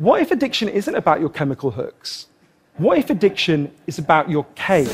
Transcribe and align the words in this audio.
What 0.00 0.22
if 0.22 0.30
addiction 0.30 0.70
isn't 0.70 0.94
about 0.94 1.20
your 1.20 1.28
chemical 1.28 1.72
hooks? 1.72 2.28
What 2.78 2.96
if 2.96 3.10
addiction 3.10 3.70
is 3.86 3.98
about 3.98 4.30
your 4.30 4.46
cage? 4.54 4.88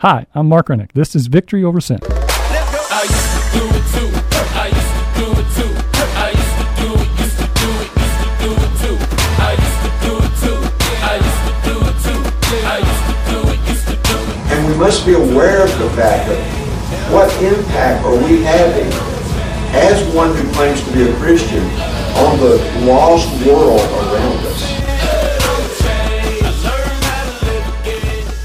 Hi, 0.00 0.26
I'm 0.34 0.48
Mark 0.48 0.68
Rennick. 0.68 0.94
This 0.94 1.14
is 1.14 1.28
Victory 1.28 1.62
Over 1.62 1.80
Sin. 1.80 2.00
And 14.50 14.66
we 14.66 14.74
must 14.74 15.06
be 15.06 15.12
aware 15.12 15.62
of 15.62 15.78
the 15.78 15.88
fact 15.90 16.28
of 16.32 17.12
what 17.12 17.30
impact 17.40 18.04
are 18.04 18.16
we 18.24 18.42
having 18.42 19.15
as 19.76 20.14
one 20.14 20.34
who 20.34 20.52
claims 20.52 20.82
to 20.82 20.92
be 20.92 21.02
a 21.02 21.14
Christian 21.16 21.62
on 22.16 22.38
the 22.40 22.56
lost 22.86 23.28
world 23.46 23.78
around 23.80 24.46
us. 24.46 24.76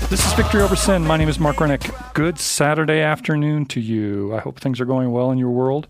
This 0.09 0.26
is 0.27 0.34
Victory 0.34 0.62
Over 0.62 0.76
Sin. 0.76 1.07
My 1.07 1.16
name 1.16 1.30
is 1.30 1.40
Mark 1.40 1.62
Rennick. 1.62 1.90
Good 2.13 2.38
Saturday 2.38 2.99
afternoon 2.99 3.66
to 3.67 3.80
you. 3.80 4.35
I 4.35 4.40
hope 4.40 4.59
things 4.59 4.81
are 4.81 4.85
going 4.85 5.13
well 5.13 5.31
in 5.31 5.38
your 5.38 5.52
world. 5.52 5.88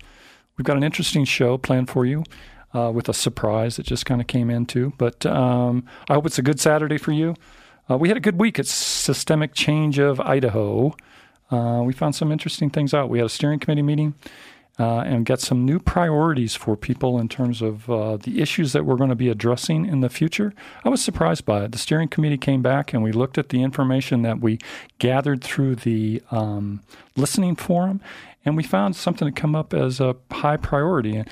We've 0.58 0.66
got 0.66 0.78
an 0.78 0.84
interesting 0.84 1.26
show 1.26 1.58
planned 1.58 1.90
for 1.90 2.06
you 2.06 2.24
uh, 2.76 2.92
with 2.94 3.10
a 3.10 3.14
surprise 3.14 3.78
that 3.78 3.88
just 3.88 4.06
kind 4.06 4.22
of 4.22 4.28
came 4.28 4.52
into. 4.52 4.94
But 5.00 5.26
um, 5.26 5.86
I 6.08 6.14
hope 6.14 6.28
it's 6.28 6.38
a 6.38 6.44
good 6.44 6.60
Saturday 6.60 7.00
for 7.00 7.14
you. 7.14 7.36
Uh, 7.90 7.98
we 7.98 8.10
had 8.10 8.18
a 8.18 8.22
good 8.22 8.40
week 8.40 8.60
at 8.60 8.68
Systemic 8.68 9.56
Change 9.56 9.98
of 9.98 10.20
Idaho. 10.20 10.96
Uh, 11.50 11.82
we 11.84 11.94
found 11.94 12.14
some 12.14 12.32
interesting 12.32 12.70
things 12.70 12.94
out. 12.94 13.10
We 13.10 13.18
had 13.18 13.26
a 13.26 13.30
steering 13.30 13.58
committee 13.58 13.82
meeting 13.82 14.14
uh, 14.80 15.00
and 15.00 15.26
get 15.26 15.40
some 15.40 15.66
new 15.66 15.80
priorities 15.80 16.56
for 16.56 16.76
people 16.76 17.20
in 17.20 17.28
terms 17.28 17.62
of 17.62 17.90
uh, 17.90 18.18
the 18.18 18.42
issues 18.42 18.74
that 18.74 18.86
we're 18.86 18.96
going 18.96 19.10
to 19.10 19.16
be 19.16 19.30
addressing 19.30 19.86
in 19.86 20.02
the 20.02 20.10
future. 20.10 20.54
I 20.84 20.90
was 20.90 21.04
surprised 21.04 21.46
by 21.46 21.66
it. 21.66 21.72
The 21.72 21.78
steering 21.78 22.08
committee 22.08 22.38
came 22.38 22.62
back 22.62 22.94
and 22.94 23.04
we 23.04 23.12
looked 23.12 23.38
at 23.38 23.50
the 23.50 23.62
information 23.62 24.22
that 24.24 24.40
we 24.40 24.60
gathered 24.98 25.44
through 25.44 25.76
the 25.76 26.22
um, 26.32 26.82
listening 27.16 27.56
forum, 27.56 28.02
and 28.44 28.58
we 28.58 28.64
found 28.64 28.96
something 28.96 29.32
to 29.32 29.42
come 29.42 29.56
up 29.56 29.74
as 29.74 30.00
a 30.00 30.16
high 30.32 30.58
priority. 30.58 31.16
And 31.16 31.30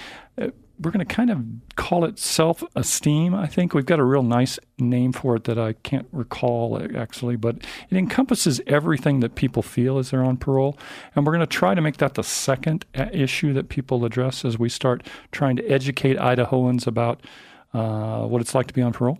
we're 0.80 0.91
going 0.91 1.05
to 1.05 1.13
kind 1.13 1.30
of 1.30 1.44
call 1.75 2.05
it 2.05 2.17
self 2.17 2.63
esteem. 2.75 3.35
I 3.35 3.47
think 3.47 3.73
we've 3.73 3.85
got 3.85 3.99
a 3.99 4.03
real 4.03 4.23
nice 4.23 4.58
name 4.77 5.11
for 5.11 5.36
it 5.36 5.44
that 5.44 5.59
I 5.59 5.73
can't 5.73 6.08
recall 6.11 6.81
actually, 6.95 7.36
but 7.36 7.58
it 7.89 7.97
encompasses 7.97 8.61
everything 8.66 9.19
that 9.19 9.36
people 9.36 9.61
feel 9.61 9.97
as 9.97 10.11
they're 10.11 10.23
on 10.23 10.38
parole. 10.38 10.77
And 11.16 11.25
we're 11.25 11.33
going 11.33 11.41
to 11.41 11.47
try 11.47 11.73
to 11.75 11.81
make 11.81 11.97
that 11.97 12.13
the 12.13 12.23
second 12.23 12.86
uh, 12.95 13.08
issue 13.11 13.53
that 13.53 13.69
people 13.69 14.05
address 14.05 14.45
as 14.45 14.58
we 14.58 14.69
start 14.69 15.05
trying 15.31 15.58
to 15.58 15.66
educate 15.67 16.17
Idahoans 16.17 16.88
about 16.88 17.21
uh, 17.73 18.25
what 18.25 18.41
it's 18.41 18.55
like 18.55 18.67
to 18.67 18.73
be 18.73 18.81
on 18.81 18.93
parole. 18.93 19.19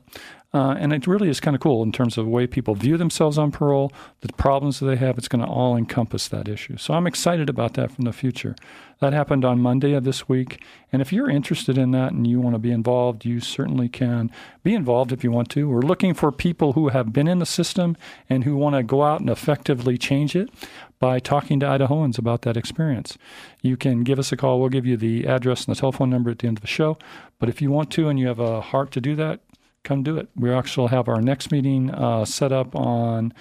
Uh, 0.52 0.76
and 0.80 0.92
it 0.92 1.06
really 1.06 1.30
is 1.30 1.40
kind 1.40 1.56
of 1.56 1.62
cool 1.62 1.84
in 1.84 1.92
terms 1.92 2.18
of 2.18 2.26
the 2.26 2.32
way 2.32 2.48
people 2.48 2.74
view 2.74 2.98
themselves 2.98 3.38
on 3.38 3.52
parole, 3.52 3.92
the 4.22 4.34
problems 4.34 4.80
that 4.80 4.88
they 4.88 4.96
have. 4.96 5.18
It's 5.18 5.28
going 5.28 5.46
to 5.46 5.48
all 5.48 5.78
encompass 5.78 6.28
that 6.30 6.48
issue. 6.48 6.76
So 6.78 6.96
I'm 6.96 7.06
excited 7.06 7.50
about 7.50 7.76
that 7.76 7.92
from 7.92 8.06
the 8.06 8.14
future. 8.14 8.56
That 9.00 9.14
happened 9.14 9.46
on 9.46 9.62
Monday 9.62 9.94
of 9.94 10.06
this 10.06 10.28
week. 10.28 10.64
And 10.92 11.04
if 11.04 11.14
you're 11.14 11.30
interested 11.30 11.78
in 11.78 11.92
that 11.92 12.14
and 12.14 12.26
you 12.26 12.42
want 12.42 12.56
to 12.56 12.60
be 12.60 12.72
involved, 12.72 13.26
you 13.26 13.40
certainly 13.40 13.88
can 13.88 14.32
be 14.64 14.74
involved 14.74 15.12
if 15.12 15.24
you 15.24 15.32
want 15.32 15.50
to. 15.52 15.70
We're 15.70 15.82
looking 15.82 16.16
for 16.16 16.32
people 16.32 16.74
who 16.74 16.90
have 16.90 17.14
been 17.14 17.28
in 17.28 17.38
the 17.38 17.46
system 17.46 17.96
and 18.28 18.44
who 18.44 18.58
want 18.58 18.76
to 18.76 18.82
go 18.82 19.04
out 19.04 19.22
and 19.22 19.30
effectively 19.30 20.00
change 20.00 20.36
it 20.36 20.50
by 20.98 21.20
talking 21.20 21.60
to 21.60 21.66
Idahoans 21.68 22.18
about 22.18 22.42
that 22.42 22.58
experience. 22.58 23.18
You 23.62 23.78
can 23.78 24.04
give 24.04 24.18
us 24.18 24.32
a 24.32 24.38
call. 24.38 24.60
We'll 24.60 24.70
give 24.70 24.88
you 24.88 24.98
the 24.98 25.28
address 25.28 25.66
and 25.66 25.76
the 25.76 25.80
telephone 25.80 26.10
number 26.10 26.32
at 26.32 26.40
the 26.40 26.48
end 26.48 26.58
of 26.58 26.62
the 26.62 26.68
show. 26.68 26.98
But 27.38 27.50
if 27.50 27.62
you 27.62 27.72
want 27.72 27.92
to 27.92 28.10
and 28.10 28.20
you 28.20 28.28
have 28.28 28.40
a 28.40 28.60
heart 28.60 28.92
to 28.92 29.02
do 29.02 29.16
that, 29.16 29.40
come 29.84 30.04
do 30.04 30.18
it. 30.18 30.30
We 30.36 30.52
actually 30.52 30.90
have 30.90 31.08
our 31.08 31.22
next 31.22 31.52
meeting 31.52 31.92
uh, 31.92 32.26
set 32.26 32.52
up 32.52 32.76
on 32.76 33.34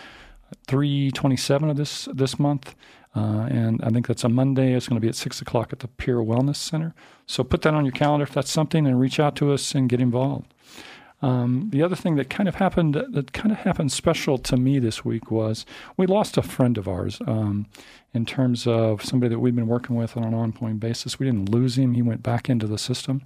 327 0.67 1.71
of 1.71 1.77
this 1.77 2.09
this 2.13 2.39
month. 2.39 2.75
Uh, 3.17 3.49
and 3.51 3.83
I 3.83 3.91
think 3.91 4.07
that's 4.07 4.25
a 4.25 4.29
Monday. 4.29 4.75
It's 4.75 4.87
going 4.87 5.01
to 5.01 5.05
be 5.05 5.09
at 5.09 5.17
6 5.17 5.41
o'clock 5.41 5.73
at 5.73 5.81
the 5.81 5.89
Peer 5.89 6.19
Wellness 6.19 6.57
Center. 6.57 6.95
So 7.27 7.43
put 7.43 7.63
that 7.63 7.75
on 7.75 7.85
your 7.85 7.93
calendar 7.93 8.25
if 8.25 8.33
that's 8.33 8.51
something 8.51 8.87
and 8.87 9.01
reach 9.01 9.19
out 9.19 9.35
to 9.37 9.53
us 9.53 9.75
and 9.75 9.89
get 9.89 10.01
involved. 10.01 10.53
Um, 11.21 11.71
the 11.73 11.83
other 11.83 11.97
thing 11.97 12.15
that 12.15 12.31
kind 12.31 12.49
of 12.49 12.57
happened 12.57 12.95
that 12.95 13.33
kind 13.33 13.51
of 13.51 13.59
happened 13.59 13.91
special 13.91 14.39
to 14.39 14.57
me 14.57 14.79
this 14.79 15.05
week 15.05 15.33
was 15.33 15.67
we 15.97 16.07
lost 16.07 16.37
a 16.37 16.43
friend 16.43 16.79
of 16.79 16.87
ours 16.87 17.21
um, 17.27 17.67
in 18.15 18.25
terms 18.25 18.69
of 18.69 19.03
somebody 19.03 19.31
that 19.31 19.41
we've 19.41 19.57
been 19.57 19.67
working 19.67 19.97
with 19.97 20.17
on 20.17 20.23
an 20.23 20.33
ongoing 20.33 20.79
basis. 20.79 21.19
We 21.19 21.27
didn't 21.27 21.49
lose 21.49 21.77
him; 21.77 21.95
he 21.95 22.03
went 22.03 22.23
back 22.23 22.49
into 22.49 22.69
the 22.69 22.79
system, 22.79 23.23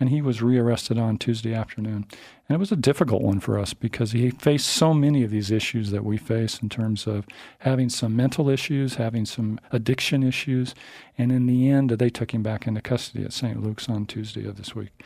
and 0.00 0.10
he 0.10 0.22
was 0.22 0.42
rearrested 0.42 0.98
on 0.98 1.18
Tuesday 1.18 1.54
afternoon. 1.54 2.06
And 2.48 2.54
it 2.54 2.58
was 2.58 2.72
a 2.72 2.76
difficult 2.76 3.22
one 3.22 3.40
for 3.40 3.58
us 3.58 3.74
because 3.74 4.12
he 4.12 4.30
faced 4.30 4.68
so 4.68 4.94
many 4.94 5.22
of 5.24 5.30
these 5.30 5.50
issues 5.50 5.90
that 5.90 6.04
we 6.04 6.16
face 6.16 6.60
in 6.62 6.68
terms 6.68 7.06
of 7.06 7.26
having 7.60 7.88
some 7.88 8.14
mental 8.14 8.48
issues, 8.48 8.94
having 8.94 9.26
some 9.26 9.60
addiction 9.72 10.22
issues, 10.22 10.74
and 11.16 11.32
in 11.32 11.46
the 11.46 11.68
end, 11.68 11.90
they 11.90 12.10
took 12.10 12.32
him 12.32 12.42
back 12.42 12.66
into 12.66 12.80
custody 12.80 13.24
at 13.24 13.32
St. 13.32 13.62
Luke's 13.62 13.88
on 13.88 14.06
Tuesday 14.06 14.46
of 14.46 14.56
this 14.56 14.74
week. 14.74 15.02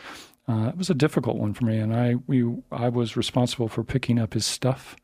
Uh, 0.48 0.68
it 0.68 0.76
was 0.76 0.90
a 0.90 0.94
difficult 0.94 1.36
one 1.36 1.54
for 1.54 1.64
me, 1.64 1.78
and 1.78 1.94
I 1.94 2.16
we 2.26 2.44
I 2.72 2.88
was 2.88 3.16
responsible 3.16 3.68
for 3.68 3.84
picking 3.84 4.18
up 4.18 4.34
his 4.34 4.44
stuff 4.44 4.96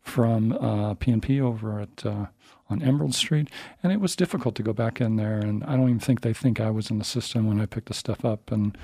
from 0.00 0.52
uh, 0.52 0.94
PNP 0.94 1.40
over 1.40 1.80
at 1.80 2.06
uh, 2.06 2.26
on 2.70 2.82
Emerald 2.82 3.14
Street, 3.14 3.48
and 3.82 3.92
it 3.92 4.00
was 4.00 4.14
difficult 4.16 4.54
to 4.54 4.62
go 4.62 4.72
back 4.72 5.00
in 5.00 5.16
there. 5.16 5.38
And 5.38 5.64
I 5.64 5.76
don't 5.76 5.88
even 5.88 6.00
think 6.00 6.20
they 6.20 6.32
think 6.32 6.60
I 6.60 6.70
was 6.70 6.90
in 6.90 6.98
the 6.98 7.04
system 7.04 7.46
when 7.46 7.60
I 7.60 7.66
picked 7.66 7.88
the 7.88 7.94
stuff 7.94 8.24
up. 8.24 8.52
And 8.52 8.76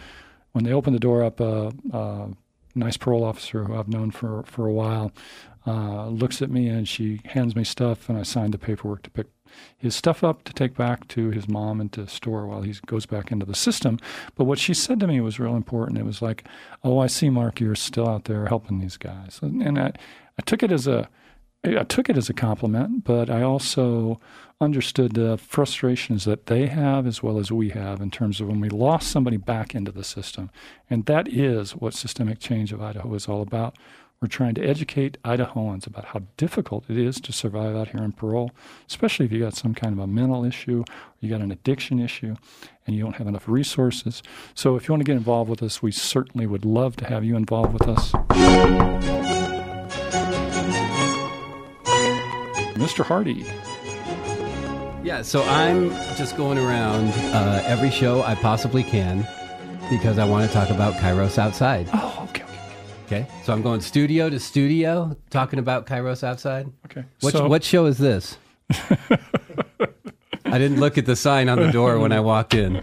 when 0.52 0.64
they 0.64 0.72
opened 0.72 0.94
the 0.94 1.00
door 1.00 1.22
up, 1.24 1.40
a 1.40 1.72
uh, 1.92 1.96
uh, 1.96 2.28
nice 2.74 2.96
parole 2.96 3.24
officer 3.24 3.64
who 3.64 3.76
I've 3.76 3.88
known 3.88 4.10
for 4.10 4.42
for 4.44 4.66
a 4.66 4.72
while 4.72 5.12
uh, 5.66 6.08
looks 6.08 6.42
at 6.42 6.50
me 6.50 6.68
and 6.68 6.88
she 6.88 7.20
hands 7.24 7.54
me 7.54 7.64
stuff, 7.64 8.08
and 8.08 8.18
I 8.18 8.22
signed 8.22 8.54
the 8.54 8.58
paperwork 8.58 9.02
to 9.02 9.10
pick 9.10 9.26
his 9.76 9.94
stuff 9.94 10.24
up 10.24 10.44
to 10.44 10.52
take 10.52 10.74
back 10.74 11.06
to 11.08 11.30
his 11.30 11.46
mom 11.46 11.78
and 11.80 11.92
to 11.92 12.06
store 12.06 12.46
while 12.46 12.62
he 12.62 12.74
goes 12.86 13.04
back 13.04 13.30
into 13.30 13.44
the 13.44 13.54
system. 13.54 13.98
But 14.34 14.44
what 14.44 14.58
she 14.58 14.72
said 14.72 14.98
to 15.00 15.06
me 15.06 15.20
was 15.20 15.38
real 15.38 15.56
important. 15.56 15.98
It 15.98 16.06
was 16.06 16.22
like, 16.22 16.44
"Oh, 16.82 16.98
I 16.98 17.06
see, 17.06 17.30
Mark, 17.30 17.60
you're 17.60 17.74
still 17.74 18.08
out 18.08 18.24
there 18.24 18.46
helping 18.46 18.78
these 18.78 18.96
guys," 18.96 19.40
and 19.42 19.78
I, 19.78 19.92
I 20.38 20.42
took 20.44 20.62
it 20.62 20.72
as 20.72 20.86
a 20.86 21.08
I 21.64 21.84
took 21.84 22.10
it 22.10 22.16
as 22.16 22.28
a 22.28 22.34
compliment, 22.34 23.04
but 23.04 23.30
I 23.30 23.42
also 23.42 24.20
understood 24.60 25.14
the 25.14 25.38
frustrations 25.38 26.24
that 26.24 26.46
they 26.46 26.66
have 26.66 27.06
as 27.06 27.22
well 27.22 27.38
as 27.38 27.52
we 27.52 27.70
have 27.70 28.00
in 28.00 28.10
terms 28.10 28.40
of 28.40 28.48
when 28.48 28.60
we 28.60 28.68
lost 28.68 29.10
somebody 29.10 29.36
back 29.36 29.72
into 29.72 29.92
the 29.92 30.02
system. 30.02 30.50
And 30.90 31.06
that 31.06 31.28
is 31.28 31.76
what 31.76 31.94
Systemic 31.94 32.40
Change 32.40 32.72
of 32.72 32.82
Idaho 32.82 33.14
is 33.14 33.28
all 33.28 33.42
about. 33.42 33.76
We're 34.20 34.28
trying 34.28 34.54
to 34.54 34.64
educate 34.64 35.18
Idahoans 35.24 35.86
about 35.86 36.06
how 36.06 36.22
difficult 36.36 36.84
it 36.88 36.96
is 36.96 37.20
to 37.20 37.32
survive 37.32 37.76
out 37.76 37.88
here 37.88 38.00
on 38.00 38.12
parole, 38.12 38.52
especially 38.88 39.26
if 39.26 39.32
you 39.32 39.40
got 39.40 39.54
some 39.54 39.74
kind 39.74 39.92
of 39.92 39.98
a 39.98 40.06
mental 40.06 40.44
issue, 40.44 40.80
or 40.80 41.16
you 41.20 41.28
got 41.28 41.40
an 41.40 41.50
addiction 41.50 41.98
issue, 41.98 42.36
and 42.86 42.94
you 42.94 43.02
don't 43.02 43.16
have 43.16 43.26
enough 43.26 43.48
resources. 43.48 44.22
So 44.54 44.76
if 44.76 44.86
you 44.86 44.92
want 44.92 45.00
to 45.00 45.10
get 45.10 45.16
involved 45.16 45.50
with 45.50 45.62
us, 45.62 45.82
we 45.82 45.90
certainly 45.90 46.46
would 46.46 46.64
love 46.64 46.94
to 46.96 47.06
have 47.06 47.24
you 47.24 47.36
involved 47.36 47.72
with 47.72 47.88
us. 47.88 49.41
Mr. 52.82 53.04
Hardy. 53.04 53.46
Yeah, 55.04 55.22
so 55.22 55.44
I'm 55.44 55.90
just 56.16 56.36
going 56.36 56.58
around 56.58 57.10
uh, 57.32 57.62
every 57.64 57.90
show 57.90 58.24
I 58.24 58.34
possibly 58.34 58.82
can 58.82 59.24
because 59.88 60.18
I 60.18 60.24
want 60.24 60.48
to 60.48 60.52
talk 60.52 60.68
about 60.68 60.94
Kairos 60.94 61.38
outside. 61.38 61.88
Oh, 61.94 62.26
okay. 62.30 62.42
Okay, 63.06 63.26
so 63.44 63.52
I'm 63.52 63.62
going 63.62 63.80
studio 63.82 64.28
to 64.28 64.40
studio 64.40 65.16
talking 65.30 65.60
about 65.60 65.86
Kairos 65.86 66.24
outside. 66.24 66.72
Okay. 66.86 67.04
What, 67.20 67.32
so, 67.32 67.46
what 67.46 67.62
show 67.62 67.86
is 67.86 67.98
this? 67.98 68.36
I 70.52 70.58
didn't 70.58 70.80
look 70.80 70.98
at 70.98 71.06
the 71.06 71.16
sign 71.16 71.48
on 71.48 71.58
the 71.58 71.72
door 71.72 71.98
when 71.98 72.12
I 72.12 72.20
walked 72.20 72.52
in. 72.52 72.82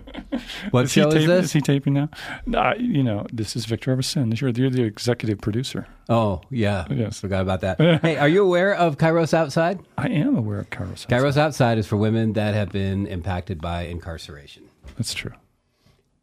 What 0.72 0.85
is 0.85 0.92
show 0.92 1.10
is 1.10 1.27
this? 1.27 1.45
Is 1.45 1.54
he 1.54 1.62
taping 1.62 1.94
now? 1.94 2.10
Uh, 2.51 2.74
you 2.80 3.04
know, 3.04 3.27
this 3.31 3.56
is 3.56 3.66
Victory 3.66 3.94
Over 3.94 4.01
Sin. 4.01 4.31
You're, 4.36 4.50
you're 4.50 4.71
the 4.71 4.81
executive 4.81 5.39
producer. 5.39 5.86
Oh, 6.10 6.42
yeah. 6.50 6.88
Yes. 6.89 7.19
Forgot 7.19 7.44
about 7.44 7.62
that. 7.62 7.80
hey, 8.01 8.18
are 8.18 8.27
you 8.27 8.44
aware 8.44 8.74
of 8.74 8.98
Kairos 8.98 9.36
Outside? 9.36 9.80
I 10.00 10.10
am 10.10 10.36
aware 10.36 10.57
of 10.60 10.71
Kairos. 10.71 11.06
Kairos 11.06 11.38
Outside 11.38 11.77
is 11.77 11.86
for 11.86 11.95
women 11.95 12.33
that 12.33 12.56
have 12.56 12.71
been 12.71 13.06
impacted 13.06 13.62
by 13.62 13.83
incarceration. 13.83 14.63
That's 14.98 15.13
true. 15.13 15.33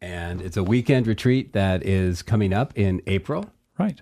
And 0.01 0.41
it's 0.41 0.57
a 0.57 0.63
weekend 0.63 1.07
retreat 1.07 1.53
that 1.53 1.85
is 1.85 2.23
coming 2.23 2.51
up 2.51 2.77
in 2.77 3.01
April. 3.07 3.49
Right. 3.79 4.01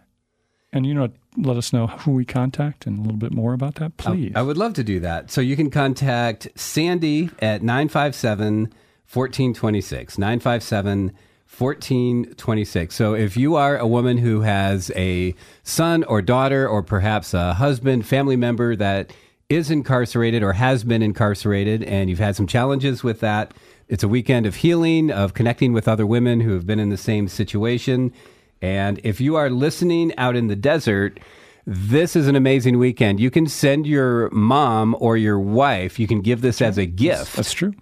And 0.76 0.86
you 0.86 0.94
know, 0.94 1.08
let 1.38 1.56
us 1.56 1.72
know 1.72 1.88
who 1.88 2.12
we 2.12 2.26
contact 2.26 2.86
and 2.86 3.00
a 3.00 3.02
little 3.02 3.18
bit 3.18 3.32
more 3.32 3.54
about 3.54 3.76
that, 3.76 3.96
please. 3.96 4.34
I, 4.36 4.42
I 4.42 4.44
would 4.44 4.58
love 4.58 4.74
to 4.74 4.84
do 4.84 5.00
that. 5.00 5.32
So 5.32 5.40
you 5.40 5.56
can 5.56 5.72
contact 5.72 6.50
Sandy 6.56 7.30
at 7.40 7.64
957 7.64 8.74
1426. 9.12 10.18
957 10.18 11.14
1426. 11.58 12.94
So 12.94 13.14
if 13.14 13.38
you 13.38 13.56
are 13.56 13.78
a 13.78 13.88
woman 13.88 14.18
who 14.18 14.42
has 14.42 14.92
a 14.98 15.34
son 15.64 16.04
or 16.04 16.22
daughter 16.22 16.68
or 16.68 16.84
perhaps 16.84 17.34
a 17.34 17.54
husband, 17.54 18.06
family 18.06 18.36
member 18.36 18.76
that 18.76 19.14
is 19.48 19.72
incarcerated 19.72 20.44
or 20.44 20.54
has 20.54 20.84
been 20.84 21.02
incarcerated 21.02 21.84
and 21.84 22.10
you've 22.10 22.20
had 22.20 22.36
some 22.36 22.48
challenges 22.48 23.02
with 23.04 23.22
that, 23.22 23.54
It's 23.88 24.04
a 24.04 24.08
weekend 24.08 24.46
of 24.46 24.56
healing, 24.56 25.12
of 25.12 25.34
connecting 25.36 25.72
with 25.72 25.88
other 25.88 26.06
women 26.06 26.42
who 26.42 26.54
have 26.54 26.66
been 26.66 26.80
in 26.80 26.90
the 26.90 26.98
same 26.98 27.28
situation. 27.30 28.12
And 28.62 29.00
if 29.04 29.22
you 29.22 29.36
are 29.36 29.50
listening 29.50 30.16
out 30.18 30.36
in 30.36 30.48
the 30.48 30.56
desert, 30.56 31.20
this 31.66 32.16
is 32.16 32.28
an 32.28 32.36
amazing 32.36 32.78
weekend. 32.78 33.20
You 33.20 33.32
can 33.32 33.48
send 33.48 33.88
your 33.88 34.30
mom 34.32 34.96
or 35.00 35.18
your 35.18 35.40
wife, 35.40 36.00
you 36.00 36.08
can 36.08 36.22
give 36.22 36.42
this 36.42 36.62
as 36.62 36.78
a 36.78 36.86
gift. 36.86 37.36
That's 37.36 37.54
true. 37.54 37.74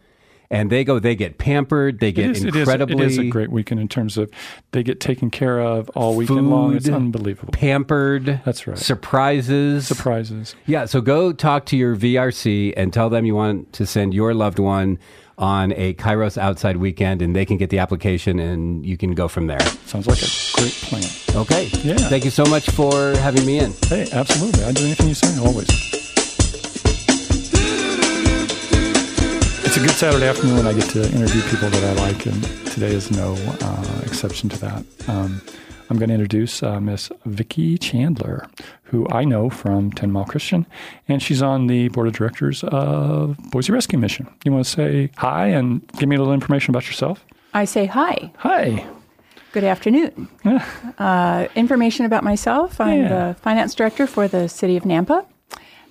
And 0.50 0.70
they 0.70 0.84
go, 0.84 1.00
they 1.00 1.16
get 1.16 1.40
pampered, 1.40 2.00
they 2.00 2.12
get 2.12 2.26
It 2.26 2.38
is, 2.38 2.44
incredibly 2.44 3.04
it, 3.04 3.08
is, 3.08 3.18
it 3.18 3.22
is 3.22 3.28
a 3.28 3.32
great 3.32 3.50
weekend 3.50 3.82
in 3.82 3.88
terms 3.88 4.18
of 4.20 4.30
they 4.72 4.84
get 4.84 5.00
taken 5.00 5.32
care 5.32 5.60
of 5.60 5.90
all 5.96 6.16
weekend 6.16 6.48
long. 6.50 6.76
It's 6.76 6.88
unbelievable. 6.88 7.52
pampered. 7.54 8.42
That's 8.46 8.68
right. 8.68 8.78
Surprises. 8.78 9.88
Surprises. 9.88 10.56
Yeah, 10.68 10.86
so 10.86 11.02
go 11.02 11.34
talk 11.34 11.66
to 11.68 11.78
your 11.78 11.96
VRC 11.96 12.74
and 12.78 12.94
tell 12.94 13.10
them 13.10 13.26
you 13.26 13.34
want 13.34 13.74
to 13.74 13.88
send 13.88 14.14
your 14.14 14.36
loved 14.36 14.60
one 14.60 15.00
on 15.38 15.74
a 15.74 15.94
Kairos 15.96 16.38
outside 16.38 16.78
weekend, 16.78 17.22
and 17.22 17.36
they 17.36 17.46
can 17.46 17.58
get 17.58 17.70
the 17.70 17.80
application 17.80 18.40
and 18.40 18.86
you 18.86 18.98
can 18.98 19.14
go 19.14 19.28
from 19.28 19.48
there. 19.48 19.60
Sounds 19.86 20.08
like 20.08 20.22
a 20.22 20.30
great 20.56 20.74
plan. 20.74 21.04
Okay. 21.36 21.66
Yeah. 21.84 21.98
Thank 21.98 22.26
you 22.26 22.32
so 22.32 22.46
much 22.46 22.70
for 22.70 23.16
having 23.18 23.46
me 23.46 23.60
in. 23.60 23.74
Hey, 23.88 24.08
absolutely. 24.12 24.64
I 24.64 24.72
do 24.72 24.84
anything 24.84 25.08
you 25.08 25.16
say, 25.16 25.38
always. 25.40 25.68
It's 29.66 29.78
a 29.78 29.80
good 29.80 29.96
Saturday 29.98 30.28
afternoon 30.28 30.58
when 30.58 30.68
I 30.68 30.74
get 30.74 30.90
to 30.92 31.04
interview 31.12 31.42
people 31.50 31.70
that 31.70 31.84
I 31.84 31.94
like, 32.04 32.28
and 32.28 32.44
today 32.68 32.94
is 32.94 33.10
no 33.10 33.36
uh, 33.62 34.02
exception 34.06 34.48
to 34.50 34.60
that. 34.60 34.86
Um, 35.08 35.42
I'm 35.94 36.00
going 36.00 36.10
to 36.10 36.16
introduce 36.16 36.64
uh, 36.64 36.80
Miss 36.80 37.12
Vikki 37.24 37.78
Chandler, 37.78 38.48
who 38.86 39.08
I 39.12 39.26
know 39.26 39.52
from 39.52 39.92
10 39.92 40.12
Mile 40.12 40.26
Christian, 40.26 40.66
and 41.08 41.22
she's 41.22 41.40
on 41.44 41.68
the 41.68 41.90
board 41.90 42.08
of 42.08 42.14
directors 42.14 42.64
of 42.64 43.38
Boise 43.52 43.72
Rescue 43.72 44.00
Mission. 44.00 44.28
You 44.44 44.54
want 44.54 44.66
to 44.66 44.72
say 44.72 45.12
hi 45.18 45.50
and 45.50 45.88
give 46.00 46.10
me 46.10 46.16
a 46.16 46.20
little 46.20 46.34
information 46.34 46.72
about 46.72 46.88
yourself? 46.88 47.24
I 47.54 47.66
say 47.66 47.86
hi. 47.86 48.32
Hi. 48.40 48.84
Good 49.52 49.64
afternoon. 49.66 50.30
uh, 50.98 51.48
information 51.54 52.08
about 52.08 52.24
myself 52.24 52.82
I'm 52.82 53.02
Yeah. 53.04 53.10
the 53.28 53.34
finance 53.42 53.76
director 53.76 54.08
for 54.08 54.28
the 54.28 54.50
city 54.50 54.76
of 54.76 54.86
Nampa. 54.86 55.28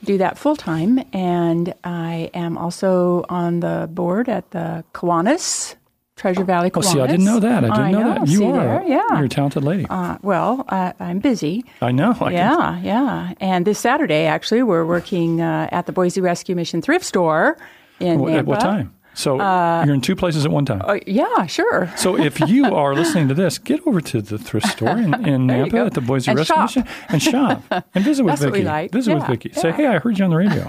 Do 0.02 0.18
that 0.18 0.36
full 0.36 0.56
time, 0.56 0.98
and 1.12 1.74
I 1.84 2.28
am 2.34 2.58
also 2.58 3.24
on 3.28 3.60
the 3.60 3.88
board 3.92 4.28
at 4.28 4.50
the 4.50 4.82
Kiwanis, 4.94 5.76
Treasure 6.16 6.44
Valley 6.44 6.70
Oh, 6.74 6.80
see, 6.82 7.00
I 7.00 7.06
didn't 7.06 7.24
know 7.24 7.40
that. 7.40 7.64
I 7.64 7.68
didn't 7.88 7.92
know, 7.92 8.02
know. 8.02 8.14
that. 8.20 8.28
You 8.28 8.46
are. 8.50 8.56
there? 8.80 8.84
Yeah. 8.86 9.16
You're 9.16 9.24
a 9.24 9.28
talented 9.28 9.64
lady. 9.64 9.86
Uh, 9.88 10.18
well, 10.22 10.64
uh, 10.68 10.92
I'm 11.00 11.18
busy. 11.20 11.64
I 11.80 11.90
know. 11.90 12.10
I 12.12 12.14
can- 12.14 12.32
yeah, 12.32 12.80
yeah. 12.82 13.32
And 13.40 13.66
this 13.66 13.78
Saturday, 13.78 14.26
actually, 14.26 14.62
we're 14.62 14.84
working 14.84 15.40
uh, 15.40 15.68
at 15.72 15.86
the 15.86 15.92
Boise 15.92 16.20
Rescue 16.20 16.54
Mission 16.54 16.82
thrift 16.82 17.04
store 17.06 17.56
in 17.98 18.18
What- 18.20 18.32
At 18.34 18.44
what 18.46 18.60
time? 18.60 18.94
So 19.14 19.36
you're 19.84 19.94
in 19.94 20.00
two 20.00 20.16
places 20.16 20.46
at 20.46 20.50
one 20.50 20.64
time. 20.64 20.80
Uh, 20.84 20.98
yeah, 21.06 21.44
sure. 21.46 21.92
So 21.98 22.18
if 22.18 22.40
you 22.48 22.74
are 22.74 22.94
listening 22.94 23.28
to 23.28 23.34
this, 23.34 23.58
get 23.58 23.86
over 23.86 24.00
to 24.00 24.22
the 24.22 24.38
thrift 24.38 24.68
store 24.68 24.96
in, 24.96 25.12
in 25.26 25.46
Nampa 25.46 25.86
at 25.86 25.92
the 25.94 26.00
Boise 26.00 26.30
And 26.30 26.38
Rescue 26.38 26.54
shop. 26.56 26.62
Mission 26.62 26.84
and 27.10 27.22
shop 27.22 27.62
and 27.94 28.04
visit 28.04 28.22
with 28.24 28.32
That's 28.32 28.44
what 28.44 28.52
we 28.52 28.58
Vikki. 28.60 28.68
like. 28.68 28.90
Visit 28.92 29.14
with 29.28 29.44
Yeah, 29.44 29.52
Say, 29.60 29.72
hey, 29.72 29.86
I 29.86 29.98
heard 29.98 30.18
you 30.18 30.24
on 30.24 30.30
the 30.30 30.36
radio. 30.36 30.66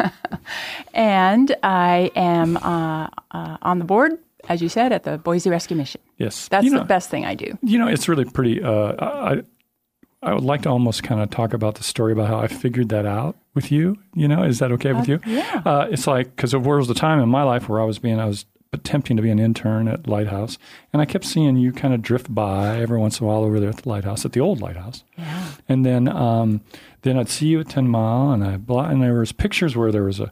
And 0.94 1.56
I 1.64 2.12
am 2.16 2.58
uh, 2.58 3.08
uh, 3.32 3.58
on 3.62 3.80
the 3.80 3.86
board, 3.86 4.20
as 4.50 4.62
you 4.62 4.70
said, 4.70 4.92
at 4.92 5.04
the 5.04 5.18
Boise 5.18 5.50
Rescue 5.50 5.76
Mission. 5.76 6.02
Yes, 6.18 6.48
That's 6.48 6.66
you 6.66 6.72
know, 6.72 6.80
the 6.80 6.86
best 6.86 7.10
thing 7.10 7.26
I 7.26 7.36
do. 7.36 7.58
You 7.62 7.80
know, 7.80 7.88
it's 7.88 8.08
really 8.08 8.26
pretty. 8.26 8.62
Uh, 8.62 8.94
I 9.00 9.44
I 10.22 10.34
would 10.34 10.44
like 10.44 10.62
to 10.64 10.70
almost 10.70 11.04
kind 11.04 11.22
of 11.22 11.30
talk 11.30 11.54
about 11.54 11.76
the 11.76 11.84
story 11.84 12.14
about 12.14 12.28
how 12.28 12.40
I 12.40 12.48
figured 12.48 12.90
that 12.90 13.06
out 13.06 13.36
with 13.54 13.72
you. 13.72 13.98
You 14.14 14.28
know, 14.28 14.44
is 14.44 14.60
that 14.60 14.72
okay 14.74 14.94
with 14.94 15.08
you? 15.08 15.20
yeah. 15.26 15.62
Uh, 15.66 15.88
it's 15.90 16.08
like 16.08 16.36
because 16.36 16.52
there 16.52 16.60
was 16.60 16.90
a 16.90 16.94
time 16.94 17.20
in 17.20 17.30
my 17.30 17.44
life 17.44 17.68
where 17.68 17.82
I 17.82 17.86
was 17.86 18.00
being 18.00 18.20
I 18.20 18.26
was 18.26 18.46
attempting 18.72 19.16
to 19.18 19.24
be 19.24 19.30
an 19.30 19.40
intern 19.40 19.88
at 19.88 20.08
Lighthouse, 20.08 20.58
and 20.92 21.02
I 21.02 21.06
kept 21.06 21.26
seeing 21.26 21.56
you 21.58 21.72
kind 21.72 21.94
of 21.94 22.02
drift 22.02 22.34
by 22.34 22.80
every 22.80 22.98
once 22.98 23.20
in 23.20 23.26
a 23.26 23.28
while 23.28 23.44
over 23.44 23.60
there 23.60 23.70
at 23.70 23.78
the 23.78 23.90
Lighthouse, 23.90 24.26
at 24.26 24.32
the 24.32 24.40
old 24.40 24.62
Lighthouse. 24.62 25.04
Yeah. 25.18 25.52
And 25.70 25.86
then 25.86 26.08
um, 26.08 26.62
then 27.04 27.18
I'd 27.18 27.30
see 27.30 27.48
you 27.48 27.60
at 27.60 27.70
Ten 27.70 27.88
Mile, 27.88 28.32
and 28.32 28.44
I 28.44 28.54
and 28.90 29.02
there 29.02 29.20
was 29.20 29.32
pictures 29.32 29.76
where 29.76 29.92
there 29.92 30.04
was 30.04 30.20
a 30.20 30.32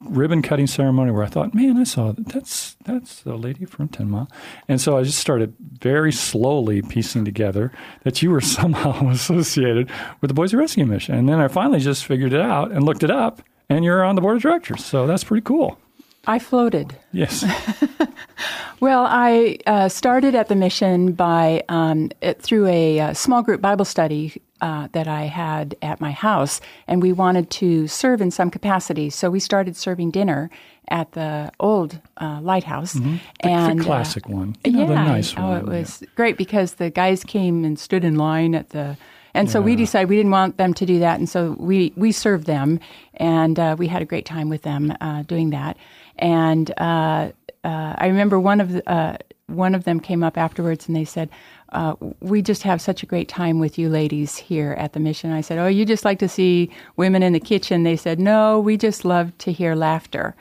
ribbon 0.00 0.42
cutting 0.42 0.66
ceremony 0.66 1.10
where 1.10 1.22
I 1.22 1.26
thought, 1.28 1.54
man, 1.54 1.76
I 1.76 1.84
saw 1.84 2.12
that. 2.12 2.28
that's 2.28 2.76
that's 2.84 3.22
the 3.22 3.36
lady 3.36 3.64
from 3.64 3.88
Ten 3.88 4.10
Mile, 4.10 4.30
and 4.68 4.80
so 4.80 4.96
I 4.98 5.02
just 5.02 5.18
started 5.18 5.54
very 5.60 6.12
slowly 6.12 6.82
piecing 6.82 7.24
together 7.24 7.72
that 8.04 8.22
you 8.22 8.30
were 8.30 8.40
somehow 8.58 9.08
associated 9.10 9.90
with 10.20 10.28
the 10.28 10.34
Boise 10.34 10.56
Rescue 10.56 10.86
Mission, 10.86 11.14
and 11.14 11.28
then 11.28 11.40
I 11.40 11.48
finally 11.48 11.80
just 11.80 12.04
figured 12.04 12.32
it 12.32 12.40
out 12.40 12.72
and 12.72 12.84
looked 12.84 13.02
it 13.02 13.10
up, 13.10 13.42
and 13.68 13.84
you're 13.84 14.04
on 14.04 14.14
the 14.14 14.20
board 14.20 14.36
of 14.36 14.42
directors, 14.42 14.84
so 14.84 15.06
that's 15.06 15.24
pretty 15.24 15.44
cool. 15.44 15.78
I 16.26 16.38
floated. 16.38 16.96
Yes, 17.12 17.44
Well, 18.80 19.06
I 19.06 19.58
uh, 19.66 19.90
started 19.90 20.34
at 20.34 20.48
the 20.48 20.54
mission 20.54 21.12
by 21.12 21.62
um, 21.68 22.10
it, 22.22 22.40
through 22.40 22.66
a 22.66 23.00
uh, 23.00 23.12
small 23.12 23.42
group 23.42 23.60
Bible 23.60 23.84
study 23.84 24.40
uh, 24.60 24.88
that 24.92 25.08
I 25.08 25.24
had 25.24 25.76
at 25.82 26.00
my 26.00 26.12
house, 26.12 26.60
and 26.86 27.02
we 27.02 27.12
wanted 27.12 27.50
to 27.50 27.86
serve 27.86 28.20
in 28.20 28.30
some 28.30 28.50
capacity. 28.50 29.10
So 29.10 29.30
we 29.30 29.40
started 29.40 29.76
serving 29.76 30.10
dinner 30.10 30.50
at 30.88 31.12
the 31.12 31.50
old 31.60 32.00
uh, 32.20 32.40
lighthouse, 32.42 32.94
the, 32.94 33.20
and 33.40 33.80
the 33.80 33.84
uh, 33.84 33.86
classic 33.86 34.28
one, 34.28 34.56
you 34.64 34.72
know, 34.72 34.80
yeah, 34.80 34.86
the 34.86 34.94
nice 34.94 35.34
oh, 35.36 35.42
one. 35.42 35.58
it 35.58 35.66
was 35.66 36.02
great 36.16 36.36
because 36.36 36.74
the 36.74 36.90
guys 36.90 37.22
came 37.24 37.64
and 37.64 37.78
stood 37.78 38.04
in 38.04 38.16
line 38.16 38.54
at 38.54 38.70
the, 38.70 38.96
and 39.32 39.48
so 39.48 39.60
we 39.60 39.76
decided 39.76 40.08
we 40.08 40.16
didn't 40.16 40.32
want 40.32 40.56
them 40.56 40.74
to 40.74 40.84
do 40.84 40.98
that, 40.98 41.18
and 41.18 41.28
so 41.28 41.56
we 41.58 41.92
we 41.96 42.10
served 42.10 42.46
them, 42.46 42.80
and 43.14 43.58
uh, 43.58 43.76
we 43.78 43.86
had 43.86 44.02
a 44.02 44.04
great 44.04 44.26
time 44.26 44.48
with 44.48 44.62
them 44.62 44.92
uh, 45.00 45.22
doing 45.22 45.50
that, 45.50 45.76
and 46.18 46.72
uh, 46.78 47.30
uh, 47.62 47.94
I 47.96 48.08
remember 48.08 48.40
one 48.40 48.60
of 48.60 48.72
the, 48.72 48.90
uh, 48.90 49.16
one 49.46 49.74
of 49.74 49.84
them 49.84 50.00
came 50.00 50.22
up 50.22 50.36
afterwards 50.36 50.86
and 50.86 50.96
they 50.96 51.04
said. 51.04 51.30
Uh, 51.72 51.94
we 52.20 52.42
just 52.42 52.62
have 52.62 52.80
such 52.80 53.02
a 53.02 53.06
great 53.06 53.28
time 53.28 53.58
with 53.58 53.78
you 53.78 53.88
ladies 53.88 54.36
here 54.36 54.72
at 54.72 54.92
the 54.92 55.00
mission. 55.00 55.32
I 55.32 55.40
said, 55.40 55.58
Oh, 55.58 55.66
you 55.66 55.84
just 55.84 56.04
like 56.04 56.18
to 56.18 56.28
see 56.28 56.70
women 56.96 57.22
in 57.22 57.32
the 57.32 57.40
kitchen? 57.40 57.82
They 57.82 57.96
said, 57.96 58.18
No, 58.18 58.58
we 58.58 58.76
just 58.76 59.04
love 59.04 59.36
to 59.38 59.52
hear 59.52 59.74
laughter. 59.74 60.34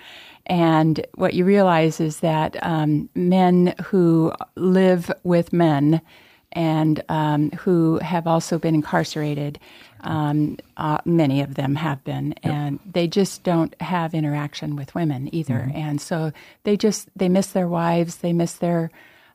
And 0.48 1.06
what 1.14 1.36
you 1.36 1.46
realize 1.46 2.00
is 2.00 2.22
that 2.22 2.58
um, 2.66 3.10
men 3.14 3.76
who 3.86 4.34
live 4.56 5.12
with 5.24 5.54
men 5.54 6.02
and 6.54 7.04
um, 7.10 7.52
who 7.52 8.00
have 8.00 8.26
also 8.26 8.58
been 8.58 8.74
incarcerated, 8.74 9.60
um, 10.02 10.58
uh, 10.78 10.98
many 11.06 11.42
of 11.42 11.54
them 11.54 11.76
have 11.76 12.04
been, 12.04 12.34
and 12.42 12.80
they 12.92 13.08
just 13.08 13.44
don't 13.44 13.80
have 13.80 14.16
interaction 14.16 14.76
with 14.76 14.96
women 14.96 15.34
either. 15.34 15.54
Mm-hmm. 15.54 15.78
And 15.78 16.02
so 16.02 16.32
they 16.64 16.76
just 16.76 17.10
they 17.16 17.30
miss 17.30 17.48
their 17.48 17.68
wives, 17.68 18.18
they 18.18 18.34
miss 18.34 18.54
their 18.54 18.90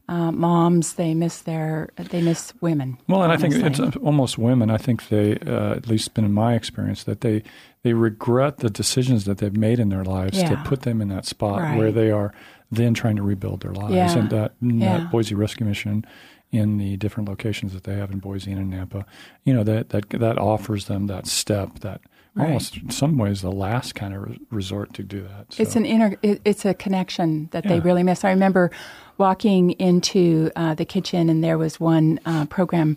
uh, 0.09 0.31
moms, 0.33 0.95
they 0.95 1.15
miss 1.15 1.41
their 1.43 1.91
they 1.97 2.21
miss 2.21 2.53
women. 2.61 2.99
Well, 3.09 3.23
and 3.23 3.33
I 3.33 3.37
think 3.37 3.55
it's 3.55 3.97
almost 3.97 4.37
women. 4.39 4.71
I 4.71 4.77
think 4.77 5.09
they, 5.09 5.37
uh, 5.39 5.73
at 5.75 5.87
least 5.89 6.13
been 6.15 6.25
in 6.25 6.33
my 6.33 6.55
experience, 6.55 7.05
that 7.05 7.21
they 7.23 7.43
they 7.83 7.93
regret 7.95 8.59
the 8.59 8.71
decisions 8.71 9.25
that 9.25 9.39
they've 9.39 9.57
made 9.57 9.79
in 9.79 9.89
their 9.91 10.05
lives 10.05 10.43
to 10.43 10.57
put 10.65 10.83
them 10.83 11.01
in 11.01 11.09
that 11.09 11.27
spot 11.27 11.77
where 11.77 11.93
they 11.93 12.11
are 12.11 12.33
then 12.71 12.93
trying 12.95 13.17
to 13.17 13.23
rebuild 13.23 13.61
their 13.61 13.73
lives. 13.73 13.95
Yeah. 13.95 14.19
And 14.19 14.31
that, 14.31 14.53
and 14.61 14.81
Yeah. 14.81 14.99
that 14.99 15.11
Boise 15.11 15.35
Rescue 15.35 15.67
Mission 15.67 16.05
in 16.51 16.79
the 16.79 16.97
different 16.97 17.29
locations 17.29 17.73
that 17.73 17.85
they 17.85 17.95
have 17.97 18.11
in 18.11 18.19
Boise 18.19 18.53
and 18.53 18.61
in 18.73 18.79
Nampa, 18.79 19.05
you 19.45 19.53
know, 19.55 19.65
that 19.65 19.89
that 19.91 20.09
that 20.11 20.39
offers 20.39 20.87
them 20.87 21.07
that 21.09 21.27
step 21.27 21.81
that 21.81 22.01
Right. 22.35 22.47
almost 22.47 22.77
in 22.79 22.91
some 22.91 23.17
ways 23.17 23.43
the 23.43 23.53
last 23.53 23.95
kind 23.95 24.13
of 24.13 24.23
re- 24.25 24.41
resort 24.51 24.93
to 24.95 25.05
do 25.05 25.23
that. 25.23 25.53
So, 25.53 25.63
It's 25.63 25.77
an 25.77 25.87
inner. 25.87 26.17
It, 26.21 26.41
it's 26.45 26.65
a 26.65 26.75
connection 26.75 27.49
that 27.53 27.63
they 27.63 27.79
really 27.79 28.03
miss. 28.03 28.25
I 28.25 28.31
remember 28.31 28.73
walking 29.19 29.71
into 29.73 30.51
uh, 30.57 30.75
the 30.75 30.85
kitchen, 30.85 31.29
and 31.29 31.45
there 31.45 31.59
was 31.59 31.79
one 31.79 32.19
uh, 32.27 32.47
program 32.47 32.97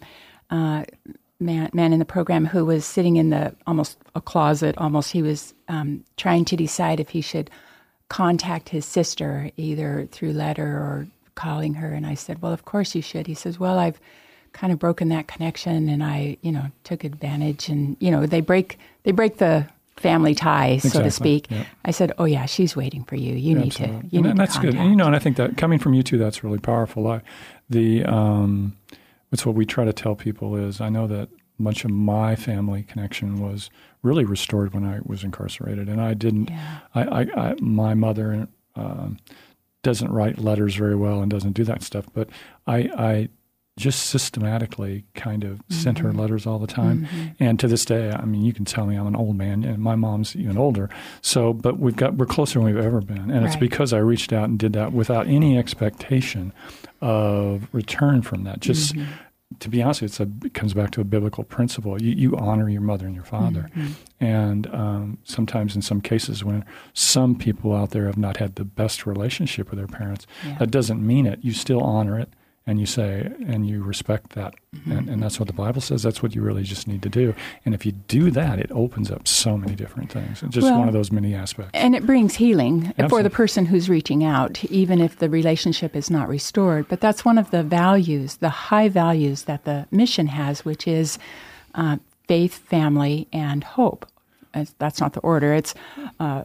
uh, 0.50 0.86
man, 1.40 1.70
man 1.74 1.94
in 1.94 2.00
the 2.00 2.06
program 2.06 2.46
who 2.46 2.66
was 2.66 2.84
sitting 2.84 3.18
in 3.18 3.30
the 3.30 3.56
almost 3.68 4.00
a 4.16 4.22
closet. 4.22 4.76
Almost, 4.78 5.12
he 5.12 5.22
was 5.22 5.54
um, 5.68 6.04
trying 6.18 6.46
to 6.46 6.56
decide 6.56 7.00
if 7.00 7.10
he 7.10 7.22
should 7.22 7.52
contact 8.10 8.70
his 8.70 8.86
sister 8.86 9.52
either 9.58 10.08
through 10.12 10.34
letter 10.34 10.66
or 10.66 11.08
calling 11.36 11.76
her. 11.76 11.94
And 11.94 12.08
I 12.08 12.16
said, 12.16 12.42
"Well, 12.42 12.54
of 12.54 12.66
course 12.66 12.96
you 12.96 13.04
should." 13.04 13.28
He 13.28 13.36
says, 13.36 13.60
"Well, 13.60 13.78
I've." 13.78 14.00
Kind 14.58 14.74
of 14.74 14.80
broken 14.80 15.10
that 15.10 15.28
connection 15.28 15.88
and 15.88 16.04
I, 16.04 16.38
you 16.42 16.52
know, 16.52 16.72
took 16.84 17.04
advantage 17.04 17.70
and, 17.70 17.96
you 18.00 18.10
know, 18.10 18.26
they 18.26 18.42
break 18.42 18.80
they 19.04 19.12
break 19.12 19.38
the 19.38 19.68
family 19.98 20.36
tie, 20.36 20.78
so 20.78 21.02
to 21.02 21.12
speak. 21.12 21.48
yeah. 21.50 21.66
I 21.86 21.92
said, 21.92 22.12
"Oh 22.18 22.26
yeah, 22.26 22.46
she's 22.46 22.76
waiting 22.76 23.04
for 23.04 23.16
you. 23.16 23.36
You 23.36 23.56
need 23.56 23.72
to. 23.74 23.84
You 23.84 23.90
and, 23.90 24.12
need 24.12 24.26
and 24.26 24.40
that's 24.40 24.58
good. 24.58 24.76
And, 24.76 24.90
you 24.90 24.96
know, 24.96 25.06
and 25.06 25.16
I 25.16 25.20
think 25.20 25.38
that 25.38 25.58
coming 25.58 25.80
from 25.80 25.94
you 25.94 26.04
two, 26.04 26.18
that's 26.18 26.44
really 26.44 26.60
powerful. 26.60 27.08
I, 27.08 27.22
the 27.70 28.04
um, 28.06 28.78
it's 29.32 29.46
what 29.46 29.56
we 29.56 29.66
try 29.66 29.86
to 29.86 29.94
tell 29.94 30.16
people 30.16 30.56
is 30.56 30.82
I 30.82 30.90
know 30.90 31.08
that 31.08 31.30
much 31.58 31.84
of 31.84 31.92
my 31.92 32.36
family 32.36 32.84
connection 32.84 33.40
was 33.40 33.70
really 34.04 34.26
restored 34.26 34.74
when 34.74 34.86
I 34.86 35.00
was 35.04 35.24
incarcerated, 35.24 35.88
and 35.88 36.02
I 36.02 36.14
didn't. 36.14 36.50
Yeah. 36.50 36.80
I, 36.94 37.04
I, 37.04 37.22
I 37.22 37.56
my 37.60 37.94
mother 37.94 38.48
um, 38.76 39.18
doesn't 39.84 40.12
write 40.12 40.38
letters 40.38 40.76
very 40.76 40.96
well 40.96 41.22
and 41.22 41.32
doesn't 41.32 41.54
do 41.54 41.64
that 41.64 41.82
stuff, 41.82 42.06
but 42.14 42.30
I, 42.68 42.78
I 42.98 43.30
just 43.78 44.08
systematically 44.08 45.06
kind 45.14 45.44
of 45.44 45.62
sent 45.70 46.00
her 46.00 46.10
mm-hmm. 46.10 46.20
letters 46.20 46.48
all 46.48 46.58
the 46.60 46.68
time. 46.68 47.06
Mm-hmm. 47.06 47.28
And 47.40 47.60
to 47.60 47.68
this 47.68 47.86
day, 47.86 48.12
I 48.12 48.26
mean, 48.26 48.42
you 48.44 48.52
can 48.52 48.66
tell 48.66 48.88
me 48.88 48.96
I'm 48.96 49.08
an 49.08 49.16
old 49.16 49.38
man, 49.38 49.64
and 49.64 49.78
my 49.78 49.96
mom's 49.96 50.36
even 50.36 50.58
older. 50.58 50.90
So, 51.22 51.54
but 51.54 51.80
we've 51.80 51.96
got 51.96 52.16
we're 52.16 52.26
closer 52.26 52.60
than 52.60 52.66
we've 52.66 52.84
ever 52.84 53.02
been, 53.02 53.30
and 53.30 53.46
it's 53.46 53.56
because 53.56 53.94
I 53.94 54.00
reached 54.00 54.34
out 54.34 54.50
and 54.50 54.58
did 54.60 54.74
that 54.74 54.92
without 54.92 55.28
any 55.28 55.58
expectation 55.58 56.52
of 57.02 57.68
return 57.72 58.24
from 58.24 58.44
that. 58.46 58.60
Just 58.60 58.96
mm-hmm. 58.96 59.12
to 59.60 59.70
be 59.70 59.84
honest, 59.84 60.02
it's 60.02 60.20
a, 60.20 60.28
it 60.44 60.56
comes 60.56 60.74
back 60.74 60.90
to 60.92 61.02
a 61.02 61.04
biblical 61.04 61.44
principle. 61.44 62.02
You, 62.02 62.12
you 62.12 62.36
honor 62.36 62.70
your 62.70 62.82
mother 62.82 63.06
and 63.06 63.14
your 63.14 63.24
father, 63.24 63.70
and 64.20 64.66
um, 64.74 65.20
sometimes 65.24 65.76
in 65.76 65.84
some 65.84 66.02
cases 66.02 66.44
when 66.44 66.66
some 66.94 67.36
people 67.36 67.76
out 67.76 67.92
there 67.92 68.08
have 68.08 68.18
not 68.18 68.38
had 68.38 68.56
the 68.56 68.66
best 68.66 69.06
relationship 69.06 69.70
with 69.70 69.78
their 69.78 69.88
parents, 69.88 70.26
Yeah. 70.44 70.58
that 70.58 70.72
doesn't 70.72 71.06
mean 71.06 71.28
it. 71.28 71.40
You 71.44 71.54
still 71.54 71.82
honor 71.82 72.20
it, 72.20 72.30
and 72.68 72.80
you 72.80 72.86
say 72.86 73.32
and 73.48 73.68
you 73.68 73.82
respect 73.84 74.32
that, 74.34 74.54
Mm-hmm. 74.76 74.92
and, 74.92 75.10
and 75.10 75.24
that's 75.24 75.40
what 75.40 75.48
the 75.48 75.54
Bible 75.54 75.82
says. 75.82 76.04
That's 76.04 76.22
what 76.22 76.36
you 76.36 76.42
really 76.44 76.62
just 76.62 76.88
need 76.88 77.02
to 77.02 77.10
do. 77.10 77.34
And 77.66 77.74
if 77.74 77.84
you 77.84 77.94
do 77.94 78.30
that, 78.32 78.60
it 78.60 78.70
opens 78.72 79.10
up 79.10 79.28
so 79.28 79.58
many 79.58 79.74
different 79.74 80.12
things. 80.12 80.44
It's 80.44 80.54
just 80.54 80.66
Well, 80.66 80.78
one 80.78 80.88
of 80.88 80.94
those 80.94 81.12
many 81.12 81.34
aspects. 81.34 81.72
And 81.74 81.96
it 81.96 82.06
brings 82.06 82.36
healing 82.36 82.94
for 83.10 83.24
the 83.24 83.32
person 83.32 83.66
who's 83.66 83.90
reaching 83.90 84.24
out, 84.24 84.64
even 84.66 85.02
if 85.02 85.18
the 85.18 85.30
relationship 85.32 85.96
is 85.96 86.12
not 86.12 86.28
restored. 86.30 86.88
But 86.90 87.02
that's 87.02 87.26
one 87.26 87.40
of 87.40 87.50
the 87.50 87.64
values, 87.64 88.36
the 88.36 88.50
high 88.50 88.88
values 88.90 89.44
that 89.46 89.64
the 89.64 89.88
mission 89.90 90.28
has, 90.28 90.64
which 90.64 90.88
is 90.88 91.18
uh, 91.74 91.98
faith, 92.28 92.60
family, 92.68 93.28
and 93.34 93.64
hope. 93.64 94.06
That's 94.78 95.00
not 95.02 95.14
the 95.14 95.22
order. 95.22 95.54
It's 95.54 95.74
uh, 96.20 96.44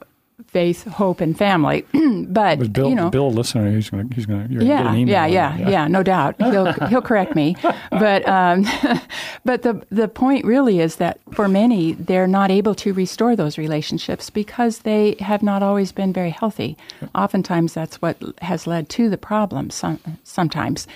faith, 0.49 0.85
hope, 0.85 1.21
and 1.21 1.37
family. 1.37 1.85
but 2.29 2.59
But 2.59 2.73
Bill, 2.73 2.89
you 2.89 2.95
know, 2.95 3.11
Bill, 3.11 3.31
listener, 3.33 3.71
he's 3.71 3.91
going 3.91 4.09
to 4.09 4.15
he's 4.15 4.27
going 4.27 4.49
to 4.49 4.53
you're 4.53 4.61
gonna 4.63 4.71
get 4.77 4.85
yeah, 4.85 4.93
an 4.93 4.99
email. 4.99 5.27
yeah, 5.29 5.51
on 5.53 5.59
yeah, 5.61 5.69
yeah, 5.71 5.89
no 5.89 6.03
doubt. 6.03 6.35
He'll 6.43 6.73
he'll 6.89 7.03
correct 7.03 7.35
me, 7.35 7.57
but 7.91 8.27
um, 8.29 8.65
but 9.45 9.63
the 9.63 9.85
the 9.91 10.09
point 10.09 10.45
really 10.45 10.81
is 10.81 10.97
that 10.97 11.19
for 11.33 11.49
many, 11.49 11.93
they're 11.93 12.27
not 12.27 12.51
able 12.51 12.75
to 12.77 12.93
restore 12.93 13.35
those 13.37 13.59
relationships 13.59 14.31
because 14.31 14.81
they 14.81 15.17
have 15.21 15.43
not 15.43 15.63
always 15.63 15.93
been 15.93 16.13
very 16.13 16.31
healthy. 16.31 16.77
Oftentimes, 17.15 17.75
that's 17.75 18.01
what 18.03 18.17
has 18.43 18.67
led 18.67 18.89
to 18.91 19.09
the 19.09 19.19
problem. 19.19 19.71
Some, 19.71 19.99
sometimes, 20.25 20.87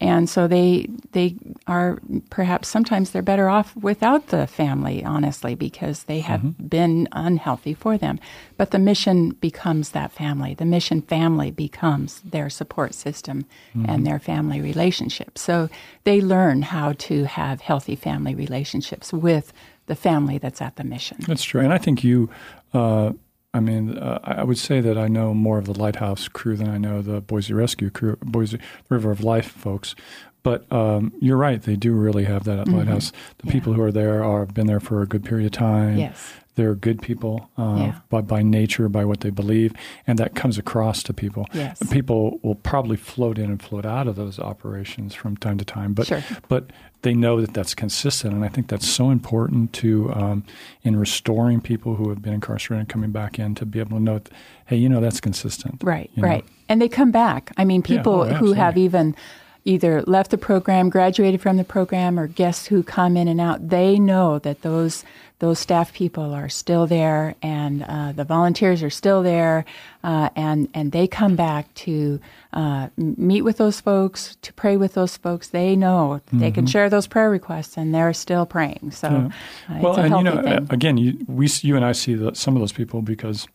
and 0.00 0.28
so 0.28 0.46
they 0.48 0.88
they 1.12 1.36
are 1.66 1.98
perhaps 2.30 2.68
sometimes 2.68 3.10
they're 3.10 3.22
better 3.22 3.48
off 3.48 3.74
without 3.76 4.28
the 4.28 4.46
family, 4.46 5.04
honestly, 5.04 5.54
because 5.54 6.04
they 6.04 6.20
have 6.20 6.34
Mm-hmm. 6.34 6.66
been 6.66 7.08
unhealthy 7.12 7.74
for 7.74 7.96
them. 7.96 8.18
But 8.56 8.70
the 8.72 8.78
mission 8.94 9.30
becomes 9.48 9.86
that 9.90 10.10
family. 10.12 10.54
The 10.54 10.64
mission 10.76 11.02
family 11.02 11.50
becomes 11.50 12.10
their 12.34 12.48
support 12.50 12.94
system 12.94 13.44
Mm-hmm. 13.76 13.90
and 13.90 14.06
their 14.06 14.20
family 14.20 14.60
relationship. 14.60 15.36
So 15.36 15.68
they 16.04 16.20
learn 16.20 16.62
how 16.62 16.88
to 17.08 17.16
have 17.24 17.56
healthy 17.70 17.96
family 17.96 18.34
relationships 18.46 19.12
with 19.12 19.46
the 19.86 19.96
family 19.96 20.38
that's 20.38 20.62
at 20.62 20.76
the 20.76 20.84
mission. 20.84 21.18
That's 21.26 21.42
true, 21.50 21.60
and 21.66 21.72
I 21.72 21.78
think 21.84 22.04
you. 22.04 22.28
Uh, 22.72 23.12
I 23.52 23.60
mean, 23.60 23.98
uh, 23.98 24.18
I 24.40 24.42
would 24.48 24.58
say 24.58 24.80
that 24.80 24.96
I 25.06 25.08
know 25.08 25.34
more 25.34 25.58
of 25.58 25.66
the 25.66 25.78
Lighthouse 25.84 26.28
crew 26.28 26.56
than 26.56 26.68
I 26.68 26.78
know 26.78 27.02
the 27.02 27.20
Boise 27.20 27.52
Rescue 27.54 27.90
crew, 27.90 28.16
Boise 28.22 28.58
River 28.88 29.10
of 29.10 29.20
Life 29.22 29.50
folks. 29.66 29.94
But 30.42 30.60
um, 30.72 31.12
you're 31.20 31.36
right; 31.48 31.60
they 31.62 31.76
do 31.76 31.92
really 32.06 32.24
have 32.24 32.44
that 32.44 32.58
at 32.58 32.68
Lighthouse. 32.68 33.12
The 33.38 33.50
people 33.54 33.72
who 33.74 33.82
are 33.82 33.92
there 33.92 34.22
are 34.22 34.46
been 34.46 34.66
there 34.66 34.80
for 34.88 35.02
a 35.02 35.06
good 35.06 35.24
period 35.24 35.46
of 35.46 35.52
time. 35.52 35.96
Yes. 35.98 36.32
They're 36.56 36.74
good 36.74 37.00
people 37.02 37.50
uh, 37.58 37.76
Yeah. 37.78 37.94
by 38.10 38.20
by 38.20 38.42
nature, 38.42 38.88
by 38.88 39.04
what 39.04 39.20
they 39.20 39.30
believe, 39.30 39.72
and 40.06 40.18
that 40.18 40.34
comes 40.34 40.58
across 40.58 41.02
to 41.04 41.12
people. 41.12 41.46
Yes. 41.52 41.82
people 41.90 42.38
will 42.42 42.54
probably 42.54 42.96
float 42.96 43.38
in 43.38 43.46
and 43.50 43.60
float 43.62 43.84
out 43.86 44.06
of 44.06 44.16
those 44.16 44.38
operations 44.38 45.14
from 45.14 45.36
time 45.36 45.58
to 45.58 45.64
time, 45.64 45.94
but 45.94 46.06
Sure. 46.06 46.22
but 46.48 46.70
they 47.02 47.12
know 47.14 47.40
that 47.40 47.52
that's 47.52 47.74
consistent, 47.74 48.32
and 48.34 48.44
I 48.44 48.48
think 48.48 48.68
that's 48.68 48.88
so 48.88 49.10
important 49.10 49.72
to 49.74 50.10
um, 50.14 50.44
in 50.82 50.96
restoring 50.96 51.60
people 51.60 51.96
who 51.96 52.08
have 52.08 52.22
been 52.22 52.32
incarcerated 52.34 52.80
and 52.80 52.88
coming 52.88 53.10
back 53.10 53.38
in 53.38 53.54
to 53.56 53.66
be 53.66 53.78
able 53.78 53.98
to 53.98 54.02
know, 54.02 54.20
hey, 54.66 54.76
you 54.76 54.88
know 54.88 55.00
that's 55.00 55.20
consistent, 55.20 55.82
Right, 55.84 56.10
you 56.14 56.22
know? 56.22 56.28
right. 56.28 56.44
And 56.68 56.80
they 56.80 56.88
come 56.88 57.10
back. 57.10 57.52
I 57.58 57.64
mean, 57.66 57.82
Yeah, 57.82 57.98
people 57.98 58.20
oh, 58.22 58.32
who 58.34 58.54
have 58.54 58.78
even 58.78 59.14
either 59.64 60.02
left 60.02 60.30
the 60.30 60.38
program, 60.38 60.90
graduated 60.90 61.40
from 61.40 61.56
the 61.56 61.64
program, 61.64 62.18
or 62.18 62.26
guests 62.26 62.66
who 62.66 62.82
come 62.82 63.16
in 63.16 63.28
and 63.28 63.40
out, 63.40 63.68
they 63.70 63.98
know 63.98 64.38
that 64.40 64.62
those 64.62 65.04
those 65.40 65.58
staff 65.58 65.92
people 65.92 66.32
are 66.32 66.48
still 66.48 66.86
there, 66.86 67.34
and 67.42 67.82
uh, 67.82 68.12
the 68.12 68.24
volunteers 68.24 68.82
are 68.82 68.88
still 68.90 69.22
there, 69.22 69.64
uh, 70.04 70.30
and 70.36 70.68
and 70.74 70.92
they 70.92 71.06
come 71.08 71.34
back 71.36 71.72
to 71.74 72.20
uh, 72.52 72.88
meet 72.96 73.42
with 73.42 73.56
those 73.58 73.80
folks, 73.80 74.36
to 74.42 74.52
pray 74.52 74.76
with 74.76 74.94
those 74.94 75.16
folks. 75.16 75.48
They 75.48 75.74
know 75.76 76.20
they 76.32 76.50
can 76.52 76.66
share 76.66 76.88
those 76.88 77.06
prayer 77.08 77.28
requests, 77.28 77.76
and 77.76 77.92
they're 77.94 78.12
still 78.14 78.46
praying. 78.46 78.92
So, 78.92 79.08
uh, 79.08 79.10
Mm-hmm. 79.10 79.80
well, 79.80 79.96
and 79.96 80.14
you 80.14 80.22
know, 80.22 80.40
thing. 80.42 80.52
uh, 80.52 80.66
again, 80.70 80.96
you 80.98 81.18
we 81.26 81.48
you 81.62 81.74
and 81.76 81.84
I 81.84 81.92
see 81.92 82.14
the, 82.14 82.34
some 82.34 82.54
of 82.56 82.60
those 82.60 82.72
people 82.72 83.02
because 83.02 83.46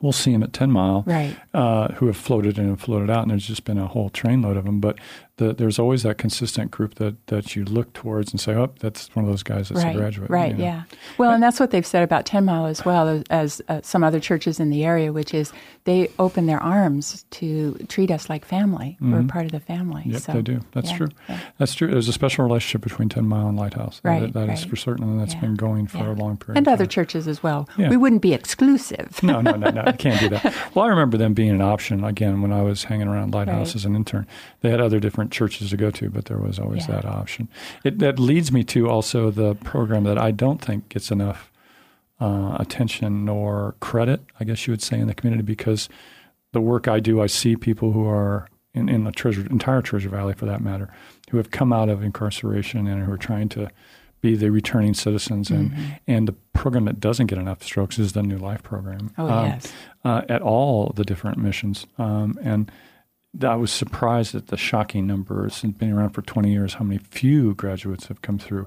we'll 0.00 0.12
see 0.12 0.32
them 0.32 0.42
at 0.42 0.52
Ten 0.52 0.72
Mile, 0.72 1.04
Right. 1.06 1.36
Uh, 1.54 1.88
who 1.92 2.06
have 2.06 2.16
floated 2.16 2.58
in 2.58 2.64
and 2.64 2.80
floated 2.80 3.10
out, 3.10 3.22
and 3.22 3.30
there's 3.30 3.46
just 3.46 3.64
been 3.64 3.78
a 3.78 3.86
whole 3.86 4.10
trainload 4.10 4.56
of 4.56 4.64
them. 4.64 4.80
But 4.80 4.98
the, 5.48 5.52
there's 5.54 5.78
always 5.78 6.02
that 6.04 6.18
consistent 6.18 6.70
group 6.70 6.94
that 6.96 7.26
that 7.28 7.54
you 7.56 7.64
look 7.64 7.92
towards 7.92 8.30
and 8.32 8.40
say, 8.40 8.54
oh, 8.54 8.72
that's 8.80 9.08
one 9.14 9.24
of 9.24 9.30
those 9.30 9.42
guys 9.42 9.68
that's 9.68 9.84
right, 9.84 9.94
a 9.94 9.98
graduate, 9.98 10.30
Right, 10.30 10.52
you 10.52 10.58
know. 10.58 10.64
yeah. 10.64 10.82
Well, 11.18 11.32
and 11.32 11.42
that's 11.42 11.58
what 11.60 11.70
they've 11.70 11.86
said 11.86 12.02
about 12.02 12.26
Ten 12.26 12.44
Mile 12.44 12.66
as 12.66 12.84
well 12.84 13.08
as, 13.08 13.24
as 13.30 13.62
uh, 13.68 13.80
some 13.82 14.04
other 14.04 14.20
churches 14.20 14.58
in 14.60 14.70
the 14.70 14.84
area, 14.84 15.12
which 15.12 15.34
is 15.34 15.52
they 15.84 16.10
open 16.18 16.46
their 16.46 16.60
arms 16.62 17.24
to 17.32 17.74
treat 17.88 18.10
us 18.10 18.28
like 18.30 18.44
family. 18.44 18.96
We're 19.00 19.24
part 19.24 19.46
of 19.46 19.52
the 19.52 19.60
family. 19.60 20.02
Mm-hmm. 20.02 20.10
Yep, 20.12 20.22
so, 20.22 20.32
they 20.32 20.42
do. 20.42 20.60
That's 20.72 20.90
yeah, 20.90 20.96
true. 20.96 21.08
yeah. 21.28 21.40
That's 21.58 21.74
true. 21.74 21.88
There's 21.90 22.08
a 22.08 22.12
special 22.12 22.44
relationship 22.44 22.82
between 22.82 23.08
Ten 23.08 23.26
Mile 23.26 23.48
and 23.48 23.58
Lighthouse. 23.58 24.00
That- 24.04 24.08
Right, 24.12 24.32
that 24.32 24.48
is 24.50 24.64
for 24.64 24.76
certain, 24.76 25.04
and 25.04 25.20
that's 25.20 25.34
Yeah, 25.34 25.40
been 25.40 25.54
going 25.56 25.86
for 25.86 25.98
a 25.98 26.12
long 26.12 26.36
period. 26.36 26.58
And 26.58 26.68
other 26.68 26.86
churches 26.86 27.26
as 27.26 27.42
well. 27.42 27.68
Yeah. 27.76 27.88
We 27.88 27.96
wouldn't 27.96 28.22
be 28.22 28.32
exclusive. 28.34 29.20
no, 29.22 29.40
no, 29.40 29.52
no, 29.56 29.70
no. 29.70 29.82
You 29.86 29.92
can't 29.94 30.20
do 30.20 30.28
that. 30.28 30.54
Well, 30.74 30.84
I 30.84 30.88
remember 30.88 31.16
them 31.16 31.34
being 31.34 31.50
an 31.50 31.60
option 31.60 32.04
again 32.04 32.40
when 32.42 32.52
I 32.52 32.62
was 32.62 32.84
hanging 32.84 33.08
around 33.08 33.34
Lighthouse 33.34 33.68
Right. 33.70 33.74
as 33.76 33.84
an 33.84 33.96
intern. 33.96 34.26
They 34.60 34.70
had 34.70 34.80
other 34.80 35.00
different 35.00 35.31
churches 35.32 35.70
to 35.70 35.76
go 35.76 35.90
to, 35.90 36.08
but 36.10 36.26
there 36.26 36.38
was 36.38 36.58
always 36.60 36.86
Yeah. 36.88 36.96
that 36.96 37.04
option. 37.04 37.48
It, 37.82 37.98
that 37.98 38.18
leads 38.20 38.52
me 38.52 38.62
to 38.64 38.88
also 38.88 39.30
the 39.32 39.54
program 39.56 40.04
that 40.04 40.18
I 40.18 40.30
don't 40.30 40.60
think 40.60 40.88
gets 40.88 41.10
enough 41.10 41.50
uh, 42.20 42.56
attention 42.60 43.24
nor 43.24 43.74
credit, 43.80 44.20
I 44.38 44.44
guess 44.44 44.66
you 44.66 44.72
would 44.72 44.82
say, 44.82 45.00
in 45.00 45.08
the 45.08 45.14
community 45.14 45.42
because 45.42 45.88
the 46.52 46.60
work 46.60 46.86
I 46.86 47.00
do, 47.00 47.20
I 47.20 47.26
see 47.26 47.56
people 47.56 47.92
who 47.92 48.06
are 48.06 48.46
in, 48.74 48.88
in 48.88 49.04
the 49.04 49.10
treasure, 49.12 49.44
entire 49.50 49.82
Treasure 49.82 50.08
Valley 50.08 50.34
for 50.34 50.46
that 50.46 50.60
matter, 50.60 50.88
who 51.30 51.36
have 51.38 51.50
come 51.50 51.72
out 51.72 51.88
of 51.88 52.02
incarceration 52.02 52.86
and 52.86 53.04
who 53.04 53.12
are 53.12 53.18
trying 53.18 53.48
to 53.50 53.68
be 54.20 54.36
the 54.36 54.50
returning 54.50 54.94
citizens. 54.94 55.50
And, 55.50 55.72
Mm-hmm. 55.72 55.82
and 56.06 56.28
the 56.28 56.34
program 56.52 56.84
that 56.84 57.00
doesn't 57.00 57.26
get 57.26 57.38
enough 57.38 57.62
strokes 57.64 57.98
is 57.98 58.12
the 58.12 58.22
New 58.22 58.38
Life 58.38 58.62
program. 58.62 59.10
Oh, 59.18 59.28
Um, 59.28 59.46
yes. 59.46 59.72
uh, 60.04 60.22
at 60.28 60.42
all 60.42 60.92
the 60.94 61.04
different 61.04 61.38
missions. 61.38 61.86
Um, 61.98 62.38
and 62.42 62.70
I 63.40 63.56
was 63.56 63.72
surprised 63.72 64.34
at 64.34 64.48
the 64.48 64.56
shocking 64.56 65.06
numbers. 65.06 65.64
It's 65.64 65.78
been 65.78 65.92
around 65.92 66.10
for 66.10 66.22
20 66.22 66.52
years, 66.52 66.74
how 66.74 66.84
many 66.84 66.98
few 66.98 67.54
graduates 67.54 68.06
have 68.08 68.22
come 68.22 68.38
through. 68.38 68.66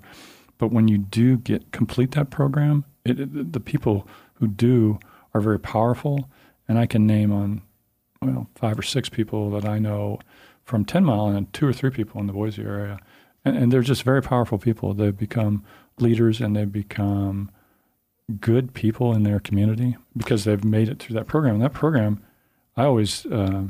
But 0.58 0.72
when 0.72 0.88
you 0.88 0.98
do 0.98 1.38
get 1.38 1.72
complete 1.72 2.12
that 2.12 2.30
program, 2.30 2.86
it, 3.04 3.20
it, 3.20 3.54
the 3.54 3.60
people 3.60 4.08
who 4.36 4.48
do 4.48 5.00
are 5.34 5.42
very 5.42 5.60
powerful. 5.60 6.30
And 6.68 6.80
I 6.80 6.88
can 6.88 7.06
name 7.06 7.32
on, 7.32 7.62
well, 8.22 8.50
five 8.56 8.80
or 8.80 8.84
six 8.84 9.08
people 9.10 9.52
that 9.52 9.66
I 9.66 9.78
know 9.78 10.20
from 10.64 10.84
10 10.84 11.06
Mile 11.06 11.28
and 11.28 11.52
two 11.54 11.68
or 11.68 11.74
three 11.74 11.92
people 11.92 12.20
in 12.20 12.28
the 12.28 12.34
Boise 12.34 12.64
area. 12.64 13.00
And, 13.44 13.56
and 13.56 13.72
they're 13.72 13.82
just 13.82 14.04
very 14.04 14.24
powerful 14.24 14.58
people. 14.58 14.94
They've 14.94 15.16
become 15.16 15.64
leaders 16.00 16.42
and 16.42 16.56
they've 16.56 16.72
become 16.72 17.52
good 18.40 18.74
people 18.74 19.14
in 19.14 19.22
their 19.22 19.40
community 19.40 19.96
because 20.18 20.46
they've 20.46 20.64
made 20.64 20.90
it 20.90 20.98
through 20.98 21.14
that 21.16 21.28
program. 21.28 21.56
And 21.56 21.64
that 21.64 21.74
program, 21.74 22.24
I 22.76 22.86
always, 22.86 23.28
uh, 23.28 23.66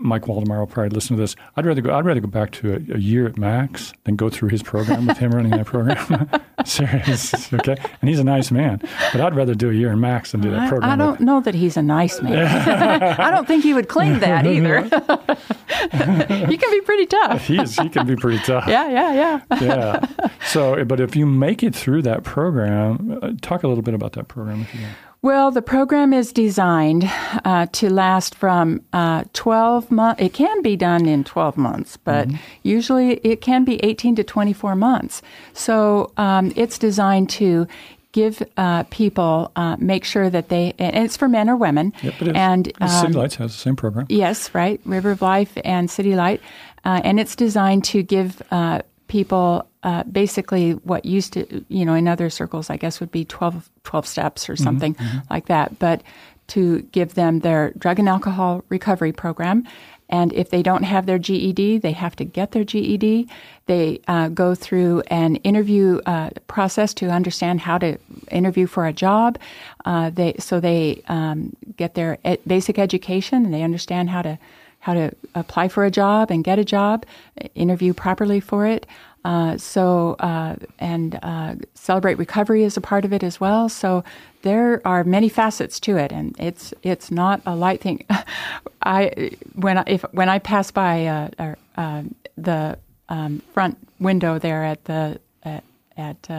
Mike 0.00 0.26
Waldemar 0.26 0.58
will 0.58 0.66
probably 0.66 0.90
listen 0.90 1.16
to 1.16 1.20
this. 1.20 1.36
I'd 1.56 1.66
rather 1.66 1.80
go. 1.82 1.94
I'd 1.94 2.04
rather 2.06 2.20
go 2.20 2.26
back 2.26 2.52
to 2.52 2.72
a, 2.72 2.94
a 2.94 2.98
year 2.98 3.26
at 3.26 3.36
Max 3.36 3.92
than 4.04 4.16
go 4.16 4.30
through 4.30 4.48
his 4.48 4.62
program 4.62 5.06
with 5.06 5.18
him 5.18 5.30
running 5.32 5.50
that 5.52 5.66
program. 5.66 6.28
Serious, 6.64 7.52
okay? 7.52 7.76
And 8.00 8.08
he's 8.08 8.18
a 8.18 8.24
nice 8.24 8.50
man, 8.50 8.80
but 9.12 9.20
I'd 9.20 9.34
rather 9.34 9.54
do 9.54 9.70
a 9.70 9.74
year 9.74 9.92
in 9.92 10.00
Max 10.00 10.32
than 10.32 10.40
do 10.40 10.50
that 10.50 10.68
program. 10.68 10.90
I 10.90 10.96
don't 10.96 11.12
with- 11.12 11.20
know 11.20 11.40
that 11.40 11.54
he's 11.54 11.76
a 11.76 11.82
nice 11.82 12.20
man. 12.22 12.38
I 13.20 13.30
don't 13.30 13.46
think 13.46 13.62
he 13.62 13.74
would 13.74 13.88
claim 13.88 14.20
that 14.20 14.46
either. 14.46 14.82
he 14.82 16.56
can 16.56 16.70
be 16.70 16.80
pretty 16.80 17.06
tough. 17.06 17.46
He. 17.46 17.60
He 17.80 17.88
can 17.88 18.06
be 18.06 18.16
pretty 18.16 18.38
tough. 18.40 18.66
Yeah, 18.66 18.88
yeah, 18.88 19.40
yeah. 19.50 19.60
yeah. 19.60 20.28
So, 20.46 20.84
but 20.84 21.00
if 21.00 21.14
you 21.16 21.26
make 21.26 21.62
it 21.62 21.74
through 21.74 22.02
that 22.02 22.24
program, 22.24 23.18
uh, 23.22 23.32
talk 23.42 23.62
a 23.62 23.68
little 23.68 23.82
bit 23.82 23.94
about 23.94 24.12
that 24.14 24.28
program. 24.28 24.62
If 24.62 24.74
you 24.74 24.80
can. 24.80 24.90
Well, 25.22 25.50
the 25.50 25.60
program 25.60 26.14
is 26.14 26.32
designed 26.32 27.04
uh, 27.44 27.66
to 27.72 27.90
last 27.90 28.34
from 28.34 28.82
uh, 28.94 29.24
12 29.34 29.90
months. 29.90 30.22
It 30.22 30.32
can 30.32 30.62
be 30.62 30.76
done 30.76 31.06
in 31.06 31.24
12 31.24 31.58
months, 31.58 31.98
but 31.98 32.28
usually 32.62 33.16
it 33.16 33.42
can 33.42 33.64
be 33.64 33.76
18 33.84 34.16
to 34.16 34.24
24 34.24 34.76
months. 34.76 35.20
So 35.52 36.12
um, 36.16 36.52
it's 36.56 36.78
designed 36.78 37.28
to 37.30 37.66
give 38.12 38.42
uh, 38.56 38.84
people 38.84 39.52
uh, 39.56 39.76
make 39.78 40.04
sure 40.04 40.30
that 40.30 40.48
they 40.48 40.74
and 40.78 41.04
it's 41.04 41.16
for 41.16 41.28
men 41.28 41.48
or 41.48 41.56
women. 41.56 41.92
Yep, 42.02 42.22
it 42.22 42.28
is. 42.28 42.34
And 42.34 42.66
City 42.66 43.06
um, 43.06 43.12
Lights 43.12 43.36
has 43.36 43.52
the 43.52 43.58
same 43.58 43.76
program. 43.76 44.06
Yes, 44.08 44.52
right. 44.54 44.80
River 44.84 45.10
of 45.10 45.22
Life 45.22 45.52
and 45.64 45.90
City 45.90 46.16
Light. 46.16 46.40
Uh, 46.84 47.02
and 47.04 47.20
it's 47.20 47.36
designed 47.36 47.84
to 47.84 48.02
give 48.02 48.42
uh, 48.50 48.80
people 49.08 49.69
uh, 49.82 50.02
basically 50.04 50.72
what 50.72 51.04
used 51.04 51.32
to, 51.34 51.64
you 51.68 51.84
know, 51.84 51.94
in 51.94 52.06
other 52.06 52.30
circles, 52.30 52.70
I 52.70 52.76
guess 52.76 53.00
would 53.00 53.10
be 53.10 53.24
12, 53.24 53.70
12 53.84 54.06
steps 54.06 54.48
or 54.48 54.56
something 54.56 54.94
like 55.30 55.46
that. 55.46 55.78
But 55.78 56.02
to 56.48 56.80
give 56.92 57.14
them 57.14 57.40
their 57.40 57.70
drug 57.78 57.98
and 57.98 58.08
alcohol 58.08 58.64
recovery 58.68 59.12
program. 59.12 59.66
And 60.08 60.32
if 60.32 60.50
they 60.50 60.62
don't 60.62 60.82
have 60.82 61.06
their 61.06 61.18
GED, 61.18 61.78
they 61.78 61.92
have 61.92 62.16
to 62.16 62.24
get 62.24 62.50
their 62.50 62.64
GED. 62.64 63.28
They 63.66 64.00
uh, 64.08 64.28
go 64.28 64.56
through 64.56 65.02
an 65.06 65.36
interview 65.36 66.00
uh, 66.04 66.30
process 66.48 66.92
to 66.94 67.08
understand 67.08 67.60
how 67.60 67.78
to 67.78 67.96
interview 68.32 68.66
for 68.66 68.86
a 68.86 68.92
job. 68.92 69.38
Uh, 69.84 70.10
they 70.10 70.34
so 70.40 70.58
they 70.58 71.02
um, 71.06 71.56
get 71.76 71.94
their 71.94 72.18
e- 72.26 72.38
basic 72.44 72.80
education 72.80 73.44
and 73.44 73.54
they 73.54 73.62
understand 73.62 74.10
how 74.10 74.22
to 74.22 74.36
how 74.80 74.94
to 74.94 75.12
apply 75.34 75.68
for 75.68 75.84
a 75.84 75.90
job 75.90 76.30
and 76.30 76.42
get 76.42 76.58
a 76.58 76.64
job, 76.64 77.06
interview 77.54 77.92
properly 77.94 78.40
for 78.40 78.66
it. 78.66 78.86
Uh, 79.24 79.56
so 79.58 80.16
uh, 80.20 80.56
and 80.78 81.18
uh, 81.22 81.54
celebrate 81.74 82.16
recovery 82.18 82.64
is 82.64 82.76
a 82.76 82.80
part 82.80 83.04
of 83.04 83.12
it 83.12 83.22
as 83.22 83.40
well. 83.40 83.68
So 83.68 84.02
there 84.42 84.80
are 84.86 85.04
many 85.04 85.28
facets 85.28 85.78
to 85.80 85.96
it, 85.96 86.10
and 86.10 86.34
it's 86.38 86.72
it's 86.82 87.10
not 87.10 87.42
a 87.44 87.54
light 87.54 87.80
thing. 87.82 88.04
I 88.82 89.32
when 89.54 89.78
I, 89.78 89.84
if 89.86 90.02
when 90.12 90.28
I 90.30 90.38
pass 90.38 90.70
by 90.70 91.06
uh, 91.06 91.54
uh, 91.76 92.02
the 92.38 92.78
um, 93.10 93.42
front 93.52 93.76
window 93.98 94.38
there 94.38 94.64
at 94.64 94.84
the 94.86 95.20
at, 95.42 95.64
at 95.98 96.30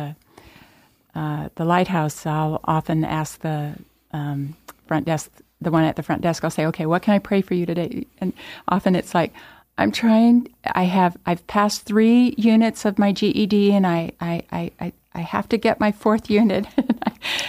uh, 1.14 1.50
the 1.56 1.66
lighthouse, 1.66 2.26
I'll 2.26 2.62
often 2.64 3.06
ask 3.06 3.42
the 3.42 3.76
um, 4.12 4.56
front 4.88 5.06
desk, 5.06 5.30
the 5.60 5.70
one 5.70 5.84
at 5.84 5.98
the 5.98 6.04
front 6.04 6.24
desk. 6.24 6.44
I'll 6.44 6.50
say, 6.50 6.66
"Okay, 6.66 6.88
what 6.88 7.04
can 7.04 7.14
I 7.14 7.20
pray 7.20 7.42
for 7.42 7.54
you 7.54 7.68
today?" 7.68 8.08
And 8.20 8.34
often 8.68 8.96
it's 8.96 9.14
like, 9.14 9.34
"I'm 9.78 9.92
trying. 9.92 10.54
I 10.66 10.84
have. 10.84 11.18
I've 11.26 11.46
passed 11.48 11.84
three 11.84 12.36
units 12.38 12.86
of 12.86 13.00
my 13.00 13.12
GED, 13.12 13.74
and 13.74 13.86
I 13.88 14.12
I 14.20 14.44
I, 14.52 14.72
I, 14.80 14.94
I 15.14 15.20
have 15.22 15.50
to 15.50 15.58
get 15.58 15.80
my 15.80 15.92
fourth 15.92 16.30
unit." 16.30 16.68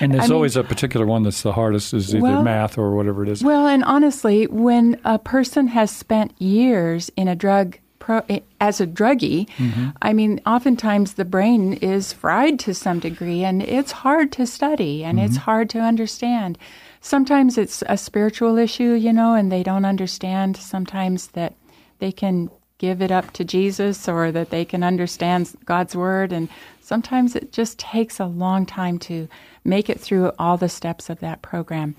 And 0.00 0.12
there's 0.12 0.24
I 0.24 0.26
mean- 0.26 0.34
always 0.34 0.56
a 0.56 0.64
particular 0.64 1.06
one 1.06 1.22
that's 1.22 1.42
the 1.42 1.52
hardest, 1.52 1.94
is 1.94 2.14
either 2.14 2.22
Well- 2.22 2.42
math 2.42 2.76
or 2.76 2.94
whatever 2.94 3.22
it 3.22 3.28
is. 3.28 3.42
Well, 3.42 3.66
and 3.66 3.84
honestly, 3.84 4.46
when 4.46 5.00
a 5.04 5.18
person 5.18 5.68
has 5.68 5.90
spent 5.90 6.40
years 6.40 7.10
in 7.16 7.28
a 7.28 7.34
drug 7.34 7.78
pro, 7.98 8.22
eh, 8.28 8.40
as 8.60 8.80
a 8.80 8.86
druggie, 8.86 9.48
mm-hmm. 9.56 9.90
I 10.02 10.12
mean, 10.12 10.40
oftentimes 10.44 11.14
the 11.14 11.24
brain 11.24 11.74
is 11.74 12.12
fried 12.12 12.58
to 12.60 12.74
some 12.74 12.98
degree, 12.98 13.44
and 13.44 13.62
it's 13.62 13.92
hard 13.92 14.32
to 14.32 14.46
study 14.46 15.04
and 15.04 15.18
it's 15.18 15.34
mm-hmm. 15.34 15.44
hard 15.44 15.70
to 15.70 15.80
understand. 15.80 16.58
Sometimes 17.00 17.58
it's 17.58 17.82
a 17.88 17.96
spiritual 17.96 18.58
issue, 18.58 18.92
you 18.92 19.12
know, 19.12 19.34
and 19.34 19.50
they 19.50 19.62
don't 19.62 19.84
understand 19.84 20.56
sometimes 20.56 21.28
that 21.28 21.54
they 22.02 22.10
can 22.10 22.50
give 22.78 23.00
it 23.00 23.12
up 23.12 23.32
to 23.32 23.44
Jesus 23.44 24.08
or 24.08 24.32
that 24.32 24.50
they 24.50 24.64
can 24.64 24.82
understand 24.82 25.54
God's 25.64 25.94
word. 25.94 26.32
And 26.32 26.48
sometimes 26.80 27.36
it 27.36 27.52
just 27.52 27.78
takes 27.78 28.18
a 28.18 28.26
long 28.26 28.66
time 28.66 28.98
to 28.98 29.28
make 29.64 29.88
it 29.88 30.00
through 30.00 30.32
all 30.36 30.56
the 30.56 30.68
steps 30.68 31.08
of 31.08 31.20
that 31.20 31.42
program. 31.42 31.94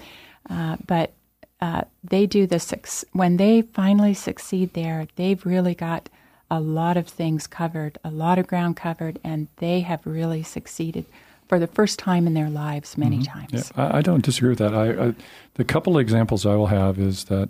Uh, 0.49 0.75
but 0.85 1.13
uh, 1.61 1.83
they 2.03 2.25
do 2.25 2.45
the 2.45 3.05
when 3.13 3.37
they 3.37 3.61
finally 3.61 4.13
succeed 4.13 4.73
there, 4.73 5.07
they've 5.15 5.45
really 5.45 5.73
got 5.73 6.09
a 6.51 6.59
lot 6.59 6.97
of 6.97 7.07
things 7.07 7.47
covered, 7.47 7.97
a 8.03 8.11
lot 8.11 8.37
of 8.37 8.45
ground 8.45 8.75
covered, 8.75 9.19
and 9.23 9.47
they 9.57 9.79
have 9.79 10.05
really 10.05 10.43
succeeded 10.43 11.05
for 11.47 11.59
the 11.59 11.67
first 11.67 11.97
time 11.97 12.27
in 12.27 12.33
their 12.33 12.49
lives 12.49 12.97
many 12.97 13.23
times. 13.23 13.51
Mm-hmm. 13.53 13.79
Yeah, 13.79 13.87
I, 13.87 13.99
I 13.99 14.01
don't 14.01 14.25
disagree 14.25 14.49
with 14.49 14.59
that. 14.59 14.73
I, 14.73 15.07
I, 15.07 15.13
the 15.53 15.63
couple 15.63 15.95
of 15.95 16.01
examples 16.01 16.45
I 16.45 16.55
will 16.55 16.67
have 16.67 16.99
is 16.99 17.23
that 17.25 17.47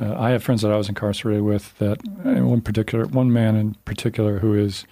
uh, 0.00 0.14
I 0.18 0.30
have 0.30 0.42
friends 0.42 0.62
that 0.62 0.72
I 0.72 0.76
was 0.76 0.88
incarcerated 0.88 1.42
with 1.42 1.76
that 1.78 1.98
one 2.04 2.60
particular 2.60 3.06
one 3.06 3.32
man 3.32 3.56
in 3.56 3.74
particular 3.84 4.38
who 4.40 4.54
is 4.54 4.86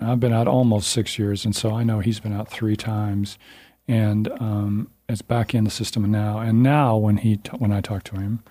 I've 0.00 0.20
been 0.20 0.32
out 0.32 0.48
almost 0.48 0.90
six 0.90 1.18
years, 1.18 1.44
and 1.44 1.54
so 1.54 1.72
I 1.72 1.82
know 1.82 2.00
he's 2.00 2.20
been 2.20 2.32
out 2.32 2.50
three 2.50 2.76
times, 2.76 3.38
and 3.86 4.28
um, 4.40 4.90
is 5.08 5.22
back 5.22 5.54
in 5.54 5.64
the 5.64 5.70
system 5.70 6.10
now. 6.10 6.38
And 6.38 6.62
now 6.62 6.96
when 6.96 7.18
he 7.18 7.36
t- 7.36 7.50
when 7.58 7.72
I 7.72 7.80
talk 7.80 8.04
to 8.04 8.16
him, 8.16 8.42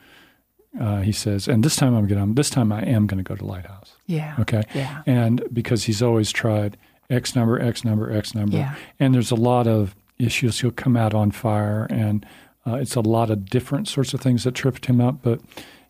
uh, 0.79 1.01
he 1.01 1.12
says, 1.12 1.48
and 1.48 1.63
this 1.63 1.75
time 1.75 1.96
I'm 1.96 2.08
gonna 2.08 2.34
this 2.34 2.50
time 2.50 2.72
I 2.72 2.82
am 2.82 3.08
going 3.08 3.18
to 3.18 3.27
go 3.27 3.36
to 3.36 3.46
Lighthouse. 3.46 3.94
Yeah. 4.06 4.36
Okay. 4.39 4.63
Yeah. 4.75 5.01
And 5.06 5.44
because 5.51 5.86
he's 5.86 6.01
always 6.01 6.32
tried 6.32 6.77
X 7.10 7.36
number, 7.36 7.60
X 7.60 7.84
number, 7.84 8.12
X 8.12 8.36
number. 8.36 8.58
Yeah. 8.58 8.76
And 9.00 9.15
there's 9.15 9.32
a 9.32 9.36
lot 9.36 9.65
of 9.67 9.95
issues. 10.19 10.60
He'll 10.60 10.71
come 10.71 10.95
out 10.95 11.13
on 11.13 11.32
fire, 11.32 11.88
and 11.89 12.26
uh, 12.65 12.76
it's 12.76 12.95
a 12.95 13.02
lot 13.02 13.30
of 13.30 13.45
different 13.45 13.88
sorts 13.88 14.13
of 14.13 14.22
things 14.22 14.43
that 14.43 14.56
tripped 14.56 14.86
him 14.88 15.02
up. 15.02 15.22
But 15.22 15.41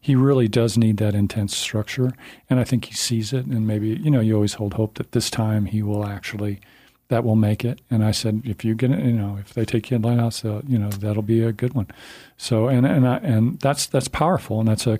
he 0.01 0.15
really 0.15 0.47
does 0.47 0.77
need 0.77 0.97
that 0.97 1.15
intense 1.15 1.55
structure. 1.57 2.13
And 2.49 2.59
I 2.59 2.63
think 2.63 2.85
he 2.85 2.93
sees 2.93 3.33
it. 3.33 3.45
And 3.45 3.67
maybe, 3.67 3.89
you 3.89 4.09
know, 4.09 4.21
you 4.21 4.35
always 4.35 4.53
hold 4.53 4.75
hope 4.75 4.95
that 4.95 5.11
this 5.11 5.29
time 5.29 5.65
he 5.65 5.81
will 5.83 6.05
actually. 6.05 6.59
That 7.09 7.23
will 7.23 7.35
make 7.35 7.65
it, 7.65 7.81
and 7.89 8.05
I 8.05 8.11
said, 8.11 8.43
if 8.45 8.63
you 8.63 8.75
get 8.75 8.91
it, 8.91 9.03
you 9.03 9.13
know, 9.13 9.39
if 9.41 9.55
they 9.55 9.65
take 9.65 9.89
you 9.89 9.95
in 9.95 10.03
Lighthouse, 10.03 10.45
uh, 10.45 10.61
you 10.67 10.77
know, 10.77 10.89
that'll 10.89 11.23
be 11.23 11.41
a 11.41 11.51
good 11.51 11.73
one. 11.73 11.87
So, 12.37 12.67
and 12.67 12.85
and 12.85 13.07
I, 13.07 13.17
and 13.17 13.59
that's 13.61 13.87
that's 13.87 14.07
powerful, 14.07 14.59
and 14.59 14.69
that's 14.69 14.85
a 14.85 14.99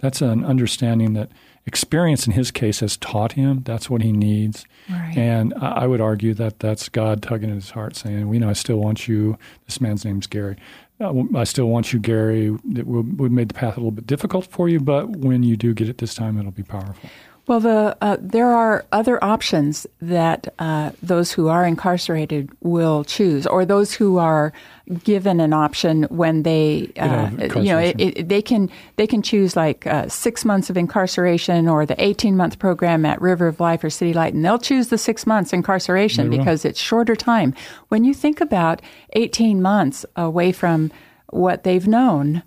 that's 0.00 0.20
an 0.20 0.44
understanding 0.44 1.12
that 1.12 1.30
experience 1.64 2.26
in 2.26 2.32
his 2.32 2.50
case 2.50 2.80
has 2.80 2.96
taught 2.96 3.34
him. 3.34 3.62
That's 3.62 3.88
what 3.88 4.02
he 4.02 4.10
needs. 4.10 4.66
Right. 4.90 5.16
And 5.16 5.54
I 5.54 5.84
I 5.84 5.86
would 5.86 6.00
argue 6.00 6.34
that 6.34 6.58
that's 6.58 6.88
God 6.88 7.22
tugging 7.22 7.50
at 7.50 7.54
his 7.54 7.70
heart, 7.70 7.94
saying, 7.94 8.28
"We 8.28 8.40
know 8.40 8.50
I 8.50 8.54
still 8.54 8.78
want 8.78 9.06
you." 9.06 9.38
This 9.66 9.80
man's 9.80 10.04
name's 10.04 10.26
Gary. 10.26 10.56
Uh, 11.00 11.24
I 11.34 11.44
still 11.44 11.66
want 11.66 11.92
you, 11.92 11.98
Gary. 11.98 12.50
Would 12.50 13.32
made 13.32 13.48
the 13.48 13.54
path 13.54 13.76
a 13.76 13.80
little 13.80 13.90
bit 13.90 14.06
difficult 14.06 14.46
for 14.46 14.68
you, 14.68 14.78
but 14.78 15.10
when 15.10 15.42
you 15.42 15.56
do 15.56 15.74
get 15.74 15.88
it 15.88 15.98
this 15.98 16.14
time, 16.14 16.38
it'll 16.38 16.52
be 16.52 16.62
powerful. 16.62 17.10
Well, 17.46 17.60
the 17.60 17.94
uh, 18.00 18.16
there 18.20 18.48
are 18.48 18.86
other 18.90 19.22
options 19.22 19.86
that 20.00 20.54
uh, 20.58 20.92
those 21.02 21.30
who 21.32 21.48
are 21.48 21.66
incarcerated 21.66 22.48
will 22.62 23.04
choose, 23.04 23.46
or 23.46 23.66
those 23.66 23.92
who 23.92 24.16
are 24.16 24.54
given 25.02 25.40
an 25.40 25.52
option 25.52 26.04
when 26.04 26.42
they, 26.42 26.90
uh, 26.98 27.30
you 27.56 27.64
know, 27.64 27.78
it, 27.78 28.00
it, 28.00 28.28
they 28.30 28.40
can 28.40 28.70
they 28.96 29.06
can 29.06 29.20
choose 29.20 29.56
like 29.56 29.86
uh, 29.86 30.08
six 30.08 30.46
months 30.46 30.70
of 30.70 30.78
incarceration 30.78 31.68
or 31.68 31.84
the 31.84 32.02
eighteen 32.02 32.34
month 32.34 32.58
program 32.58 33.04
at 33.04 33.20
River 33.20 33.46
of 33.46 33.60
Life 33.60 33.84
or 33.84 33.90
City 33.90 34.14
Light, 34.14 34.32
and 34.32 34.42
they'll 34.42 34.58
choose 34.58 34.88
the 34.88 34.98
six 34.98 35.26
months 35.26 35.52
incarceration 35.52 36.30
They 36.30 36.38
will. 36.38 36.44
because 36.44 36.64
it's 36.64 36.80
shorter 36.80 37.14
time. 37.14 37.52
When 37.88 38.04
you 38.04 38.14
think 38.14 38.40
about 38.40 38.80
eighteen 39.12 39.60
months 39.60 40.06
away 40.16 40.50
from 40.52 40.90
what 41.28 41.62
they've 41.64 41.86
known, 41.86 42.42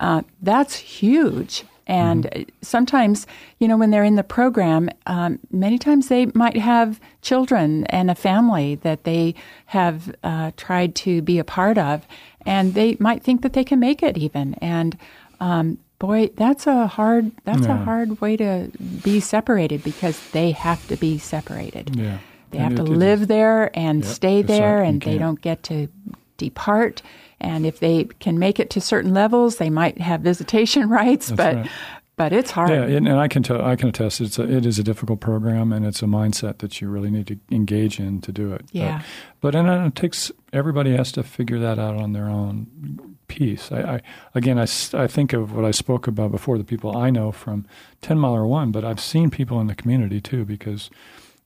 uh, 0.00 0.22
that's 0.40 0.74
huge. 0.74 1.64
And 1.86 2.24
Mm-hmm. 2.24 2.42
sometimes, 2.62 3.26
you 3.58 3.66
know, 3.68 3.76
when 3.76 3.90
they're 3.90 4.04
in 4.04 4.16
the 4.16 4.22
program, 4.22 4.88
um, 5.06 5.38
many 5.50 5.78
times 5.78 6.08
they 6.08 6.26
might 6.34 6.56
have 6.56 7.00
children 7.22 7.84
and 7.86 8.10
a 8.10 8.14
family 8.14 8.76
that 8.76 9.04
they 9.04 9.34
have 9.66 10.14
uh, 10.22 10.52
tried 10.56 10.94
to 10.96 11.22
be 11.22 11.38
a 11.38 11.44
part 11.44 11.78
of, 11.78 12.06
and 12.46 12.74
they 12.74 12.96
might 13.00 13.22
think 13.22 13.42
that 13.42 13.52
they 13.52 13.64
can 13.64 13.80
make 13.80 14.02
it 14.02 14.16
even. 14.16 14.54
And 14.54 14.96
um, 15.40 15.78
boy, 15.98 16.30
that's 16.36 16.66
a 16.66 16.86
hard 16.86 17.32
that's 17.44 17.66
a 17.66 17.76
hard 17.76 18.20
way 18.20 18.36
to 18.36 18.70
be 19.02 19.18
separated 19.20 19.82
because 19.82 20.20
they 20.30 20.52
have 20.52 20.86
to 20.88 20.96
be 20.96 21.18
separated. 21.18 21.96
Yeah. 21.96 22.18
They 22.50 22.58
And 22.58 22.76
have 22.78 22.86
to 22.86 22.92
it- 22.92 22.96
live 22.96 23.22
is- 23.22 23.26
there 23.28 23.70
and 23.76 24.04
Yep, 24.04 24.12
stay 24.14 24.42
there, 24.42 24.82
and 24.82 25.00
they 25.00 25.18
don't 25.18 25.40
get 25.40 25.62
to 25.64 25.88
depart. 26.36 27.02
And 27.42 27.66
if 27.66 27.80
they 27.80 28.04
can 28.04 28.38
make 28.38 28.60
it 28.60 28.70
to 28.70 28.80
certain 28.80 29.12
levels, 29.12 29.56
they 29.56 29.68
might 29.68 29.98
have 29.98 30.20
visitation 30.20 30.88
rights, 30.88 31.30
but 31.30 31.56
right. 31.56 31.70
but 32.16 32.32
it's 32.32 32.52
hard. 32.52 32.70
Yeah, 32.70 32.84
and, 32.84 33.08
and 33.08 33.18
I 33.18 33.26
can 33.26 33.42
tell, 33.42 33.60
I 33.62 33.74
can 33.74 33.88
attest. 33.88 34.20
It's 34.20 34.38
a, 34.38 34.44
it 34.44 34.64
is 34.64 34.78
a 34.78 34.84
difficult 34.84 35.20
program, 35.20 35.72
and 35.72 35.84
it's 35.84 36.02
a 36.02 36.06
mindset 36.06 36.58
that 36.58 36.80
you 36.80 36.88
really 36.88 37.10
need 37.10 37.26
to 37.26 37.38
engage 37.50 37.98
in 37.98 38.20
to 38.22 38.32
do 38.32 38.52
it. 38.52 38.64
Yeah. 38.70 39.02
But, 39.40 39.52
but 39.52 39.56
and 39.56 39.86
it 39.86 39.96
takes 39.96 40.30
everybody 40.52 40.96
has 40.96 41.10
to 41.12 41.24
figure 41.24 41.58
that 41.58 41.80
out 41.80 41.96
on 41.96 42.12
their 42.12 42.28
own 42.28 43.16
piece. 43.26 43.72
I, 43.72 43.94
I 43.94 44.00
again, 44.36 44.58
I, 44.58 44.66
I 44.94 45.08
think 45.08 45.32
of 45.32 45.52
what 45.52 45.64
I 45.64 45.72
spoke 45.72 46.06
about 46.06 46.30
before. 46.30 46.58
The 46.58 46.64
people 46.64 46.96
I 46.96 47.10
know 47.10 47.32
from 47.32 47.66
Ten 48.00 48.18
Miler 48.18 48.46
One, 48.46 48.70
but 48.70 48.84
I've 48.84 49.00
seen 49.00 49.30
people 49.30 49.60
in 49.60 49.66
the 49.66 49.74
community 49.74 50.20
too 50.20 50.44
because 50.44 50.90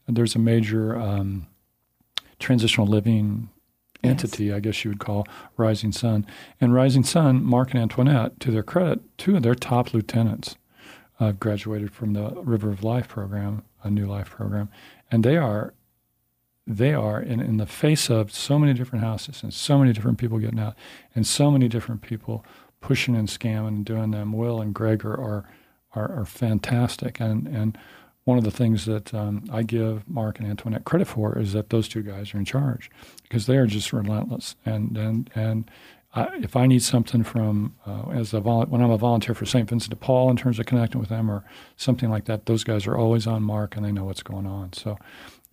there's 0.06 0.34
a 0.34 0.38
major 0.38 0.96
um, 0.98 1.46
transitional 2.38 2.86
living 2.86 3.48
entity, 4.02 4.52
I 4.52 4.60
guess 4.60 4.84
you 4.84 4.90
would 4.90 5.00
call 5.00 5.26
Rising 5.56 5.92
Sun. 5.92 6.26
And 6.60 6.74
Rising 6.74 7.04
Sun, 7.04 7.44
Mark 7.44 7.72
and 7.72 7.80
Antoinette, 7.80 8.38
to 8.40 8.50
their 8.50 8.62
credit, 8.62 9.00
two 9.18 9.36
of 9.36 9.42
their 9.42 9.54
top 9.54 9.92
lieutenants 9.94 10.56
uh, 11.18 11.32
graduated 11.32 11.92
from 11.92 12.12
the 12.12 12.30
River 12.42 12.70
of 12.70 12.84
Life 12.84 13.08
program, 13.08 13.62
a 13.82 13.90
New 13.90 14.06
Life 14.06 14.30
program, 14.30 14.68
and 15.10 15.24
they 15.24 15.36
are 15.36 15.74
they 16.68 16.92
are 16.92 17.22
in, 17.22 17.38
in 17.38 17.58
the 17.58 17.66
face 17.66 18.10
of 18.10 18.32
so 18.32 18.58
many 18.58 18.74
different 18.74 19.04
houses 19.04 19.44
and 19.44 19.54
so 19.54 19.78
many 19.78 19.92
different 19.92 20.18
people 20.18 20.40
getting 20.40 20.58
out 20.58 20.74
and 21.14 21.24
so 21.24 21.48
many 21.48 21.68
different 21.68 22.02
people 22.02 22.44
pushing 22.80 23.14
and 23.14 23.28
scamming 23.28 23.68
and 23.68 23.84
doing 23.84 24.10
them. 24.10 24.32
Will 24.32 24.60
and 24.60 24.74
Greg 24.74 25.04
are, 25.04 25.16
are, 25.20 25.44
are 25.94 26.24
fantastic 26.24 27.20
and 27.20 27.46
and 27.46 27.78
one 28.26 28.38
of 28.38 28.44
the 28.44 28.50
things 28.50 28.86
that 28.86 29.14
um, 29.14 29.44
I 29.52 29.62
give 29.62 30.06
Mark 30.08 30.40
and 30.40 30.48
Antoinette 30.48 30.84
credit 30.84 31.06
for 31.06 31.38
is 31.38 31.52
that 31.52 31.70
those 31.70 31.88
two 31.88 32.02
guys 32.02 32.34
are 32.34 32.38
in 32.38 32.44
charge 32.44 32.90
because 33.22 33.46
they 33.46 33.56
are 33.56 33.66
just 33.66 33.92
relentless. 33.92 34.56
And 34.66 34.98
and 34.98 35.30
and 35.36 35.70
I, 36.12 36.30
if 36.42 36.56
I 36.56 36.66
need 36.66 36.82
something 36.82 37.22
from 37.22 37.76
uh, 37.86 38.10
as 38.10 38.34
a 38.34 38.40
vol- 38.40 38.66
when 38.66 38.82
I'm 38.82 38.90
a 38.90 38.98
volunteer 38.98 39.32
for 39.32 39.46
St. 39.46 39.68
Vincent 39.68 39.90
de 39.90 39.96
Paul 39.96 40.28
in 40.28 40.36
terms 40.36 40.58
of 40.58 40.66
connecting 40.66 41.00
with 41.00 41.08
them 41.08 41.30
or 41.30 41.44
something 41.76 42.10
like 42.10 42.24
that, 42.24 42.46
those 42.46 42.64
guys 42.64 42.84
are 42.88 42.96
always 42.96 43.28
on 43.28 43.44
Mark 43.44 43.76
and 43.76 43.86
they 43.86 43.92
know 43.92 44.04
what's 44.04 44.24
going 44.24 44.46
on. 44.46 44.72
So. 44.72 44.98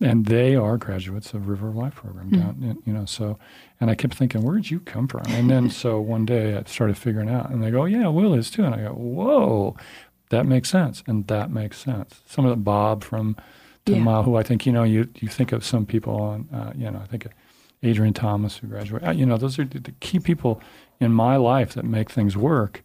And 0.00 0.26
they 0.26 0.56
are 0.56 0.76
graduates 0.76 1.32
of 1.34 1.48
River 1.48 1.68
of 1.68 1.76
Life 1.76 1.94
program, 1.94 2.28
down, 2.28 2.82
you 2.84 2.92
know. 2.92 3.04
So, 3.04 3.38
and 3.80 3.90
I 3.90 3.94
kept 3.94 4.14
thinking, 4.14 4.42
where 4.42 4.56
did 4.56 4.68
you 4.68 4.80
come 4.80 5.06
from? 5.06 5.22
And 5.28 5.48
then, 5.48 5.70
so 5.82 6.00
one 6.00 6.26
day 6.26 6.56
I 6.56 6.64
started 6.64 6.98
figuring 6.98 7.30
out, 7.30 7.50
and 7.50 7.62
they 7.62 7.70
go, 7.70 7.84
yeah, 7.84 8.08
Will 8.08 8.34
is 8.34 8.50
too. 8.50 8.64
And 8.64 8.74
I 8.74 8.82
go, 8.82 8.90
whoa, 8.90 9.76
that 10.34 10.46
makes 10.46 10.68
sense, 10.68 11.02
and 11.06 11.26
that 11.28 11.50
makes 11.50 11.78
sense. 11.78 12.20
Some 12.26 12.44
of 12.44 12.50
the 12.50 12.56
Bob 12.56 13.02
from 13.04 13.36
Yeah. 13.86 14.22
Who 14.22 14.36
I 14.36 14.42
think 14.42 14.64
you 14.66 14.72
know, 14.72 14.82
you 14.82 15.08
you 15.22 15.28
think 15.28 15.52
of 15.52 15.62
some 15.64 15.84
people 15.86 16.14
on, 16.30 16.48
uh, 16.52 16.72
you 16.76 16.90
know, 16.90 17.00
I 17.02 17.06
think 17.06 17.26
Adrian 17.82 18.14
Thomas 18.14 18.56
who 18.58 18.66
graduated. 18.68 19.08
Uh, 19.08 19.12
You 19.12 19.26
know, 19.26 19.36
those 19.36 19.58
are 19.58 19.64
the 19.64 19.78
the 19.78 19.92
key 20.00 20.18
people 20.20 20.60
in 21.00 21.12
my 21.12 21.36
life 21.36 21.74
that 21.74 21.84
make 21.84 22.10
things 22.10 22.36
work. 22.36 22.82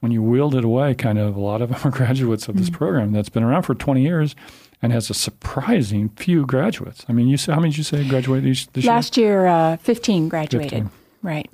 When 0.00 0.12
you 0.12 0.22
wield 0.22 0.54
it 0.54 0.64
away, 0.64 0.94
kind 0.94 1.18
of 1.18 1.36
a 1.36 1.40
lot 1.40 1.60
of 1.62 1.68
them 1.70 1.80
are 1.84 1.90
graduates 1.90 2.48
of 2.48 2.56
this 2.56 2.70
program 2.70 3.12
that's 3.12 3.28
been 3.28 3.42
around 3.42 3.64
for 3.64 3.74
20 3.74 4.00
years 4.02 4.34
and 4.82 4.92
has 4.92 5.10
a 5.10 5.14
surprising 5.14 6.08
few 6.16 6.46
graduates. 6.46 7.04
I 7.08 7.12
mean, 7.12 7.28
you 7.28 7.36
say, 7.36 7.52
how 7.52 7.60
many 7.60 7.70
did 7.72 7.78
you 7.78 7.84
say 7.84 8.08
graduated 8.08 8.50
this, 8.50 8.66
this? 8.72 8.84
Last 8.86 9.16
year, 9.18 9.46
uh, 9.46 9.76
15 9.76 10.28
graduated. 10.30 10.70
15. 10.70 10.90
Right. 11.22 11.50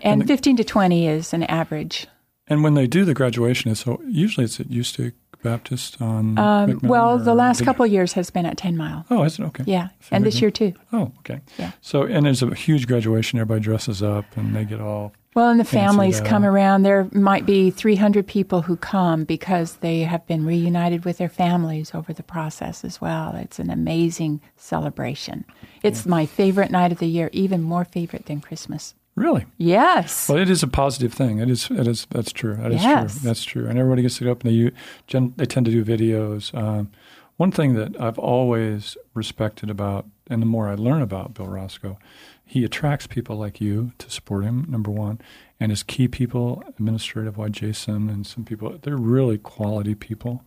And, 0.00 0.22
the- 0.22 0.26
15 0.26 0.56
to 0.56 0.64
20 0.64 1.08
is 1.08 1.34
an 1.34 1.42
average. 1.42 2.06
And 2.50 2.64
when 2.64 2.74
they 2.74 2.86
do 2.86 3.04
the 3.04 3.14
graduation, 3.14 3.70
it's 3.70 3.84
so 3.84 4.02
usually 4.06 4.44
it's 4.44 4.58
at 4.60 4.70
Eustic 4.70 5.14
Baptist 5.42 6.02
on. 6.02 6.38
Um, 6.38 6.80
well, 6.82 7.16
the 7.16 7.34
last 7.34 7.64
couple 7.64 7.84
of 7.84 7.92
years 7.92 8.12
has 8.14 8.28
been 8.30 8.44
at 8.44 8.56
10 8.58 8.76
Mile. 8.76 9.06
Oh, 9.10 9.22
is 9.22 9.38
it 9.38 9.44
okay? 9.44 9.64
Yeah. 9.66 9.88
So 10.00 10.08
And 10.10 10.26
this 10.26 10.40
year, 10.42 10.50
too. 10.50 10.74
Oh, 10.92 11.12
okay. 11.20 11.40
Yeah. 11.58 11.72
So 11.80 12.02
and 12.02 12.26
there's 12.26 12.42
a 12.42 12.54
huge 12.54 12.86
graduation. 12.86 13.38
Everybody 13.38 13.62
dresses 13.62 14.02
up 14.02 14.24
and 14.36 14.54
they 14.54 14.64
get 14.64 14.80
all. 14.80 15.12
Well, 15.34 15.48
and 15.48 15.60
the 15.60 15.64
families 15.64 16.20
come 16.20 16.44
around. 16.44 16.82
There 16.82 17.08
might 17.12 17.46
be 17.46 17.70
300 17.70 18.26
people 18.26 18.62
who 18.62 18.76
come 18.76 19.22
because 19.22 19.76
they 19.76 20.00
have 20.00 20.26
been 20.26 20.44
reunited 20.44 21.04
with 21.04 21.18
their 21.18 21.28
families 21.28 21.94
over 21.94 22.12
the 22.12 22.24
process 22.24 22.84
as 22.84 23.00
well. 23.00 23.36
It's 23.36 23.60
an 23.60 23.70
amazing 23.70 24.40
celebration. 24.56 25.44
It's 25.84 26.04
my 26.04 26.26
favorite 26.26 26.72
night 26.72 26.90
of 26.90 26.98
the 26.98 27.06
year, 27.06 27.30
even 27.32 27.62
more 27.62 27.84
favorite 27.84 28.26
than 28.26 28.40
Christmas. 28.40 28.94
Really? 29.20 29.44
Yes. 29.58 30.30
Well, 30.30 30.38
it 30.38 30.48
is 30.48 30.62
a 30.62 30.66
positive 30.66 31.12
thing. 31.12 31.40
It 31.40 31.50
is. 31.50 31.70
It 31.70 31.86
is. 31.86 32.06
That's 32.10 32.32
true. 32.32 32.56
That 32.56 32.72
is 32.72 32.82
Yes. 32.82 33.12
true. 33.12 33.28
That's 33.28 33.44
true. 33.44 33.66
And 33.66 33.78
everybody 33.78 34.00
gets 34.00 34.16
to 34.16 34.24
go 34.24 34.32
up 34.32 34.42
and 34.42 34.50
they 34.50 34.72
gen, 35.06 35.34
they 35.36 35.44
tend 35.44 35.66
to 35.66 35.72
do 35.72 35.84
videos. 35.84 36.54
Um, 36.56 36.90
one 37.36 37.50
thing 37.50 37.74
that 37.74 38.00
I've 38.00 38.18
always 38.18 38.96
respected 39.12 39.68
about, 39.68 40.06
and 40.30 40.40
the 40.40 40.46
more 40.46 40.68
I 40.68 40.74
learn 40.74 41.02
about 41.02 41.34
Bill 41.34 41.48
Roscoe, 41.48 41.98
he 42.46 42.64
attracts 42.64 43.06
people 43.06 43.36
like 43.36 43.60
you 43.60 43.92
to 43.98 44.10
support 44.10 44.42
him. 44.42 44.64
Number 44.70 44.90
one, 44.90 45.20
and 45.60 45.70
his 45.70 45.82
key 45.82 46.08
people, 46.08 46.62
administrative 46.66 47.36
wide 47.36 47.52
Jason 47.52 48.08
and 48.08 48.26
some 48.26 48.46
people, 48.46 48.78
they're 48.80 48.96
really 48.96 49.36
quality 49.36 49.94
people. 49.94 50.44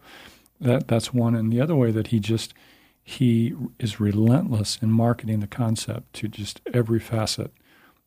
That 0.59 0.87
that's 0.87 1.13
one. 1.13 1.35
And 1.35 1.53
the 1.53 1.61
other 1.61 1.75
way 1.75 1.91
that 1.91 2.07
he 2.07 2.19
just 2.19 2.55
he 3.03 3.53
is 3.77 3.99
relentless 3.99 4.79
in 4.81 4.89
marketing 4.89 5.41
the 5.41 5.47
concept 5.47 6.13
to 6.13 6.27
just 6.27 6.59
every 6.73 6.99
facet 6.99 7.51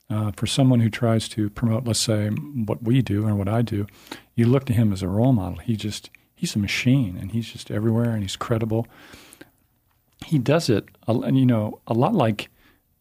uh, 0.09 0.33
for 0.33 0.47
someone 0.47 0.81
who 0.81 0.90
tries 0.90 1.29
to 1.31 1.51
promote, 1.51 1.85
let's 1.85 2.01
say, 2.01 2.29
what 2.29 2.83
we 2.83 3.03
do 3.03 3.27
and 3.27 3.38
what 3.38 3.49
I 3.49 3.62
do, 3.62 3.87
you 4.35 4.47
look 4.47 4.64
to 4.66 4.73
him 4.73 4.92
as 4.92 5.03
a 5.03 5.09
role 5.09 5.33
model. 5.33 5.59
He 5.59 5.77
just 5.77 6.11
he's 6.35 6.55
a 6.55 6.59
machine, 6.59 7.16
and 7.21 7.33
he's 7.33 7.49
just 7.49 7.71
everywhere, 7.71 8.11
and 8.11 8.23
he's 8.23 8.37
credible. 8.37 8.87
He 10.25 10.38
does 10.38 10.69
it, 10.69 10.87
you 11.09 11.47
know, 11.47 11.81
a 11.87 11.95
lot 11.95 12.14
like 12.14 12.49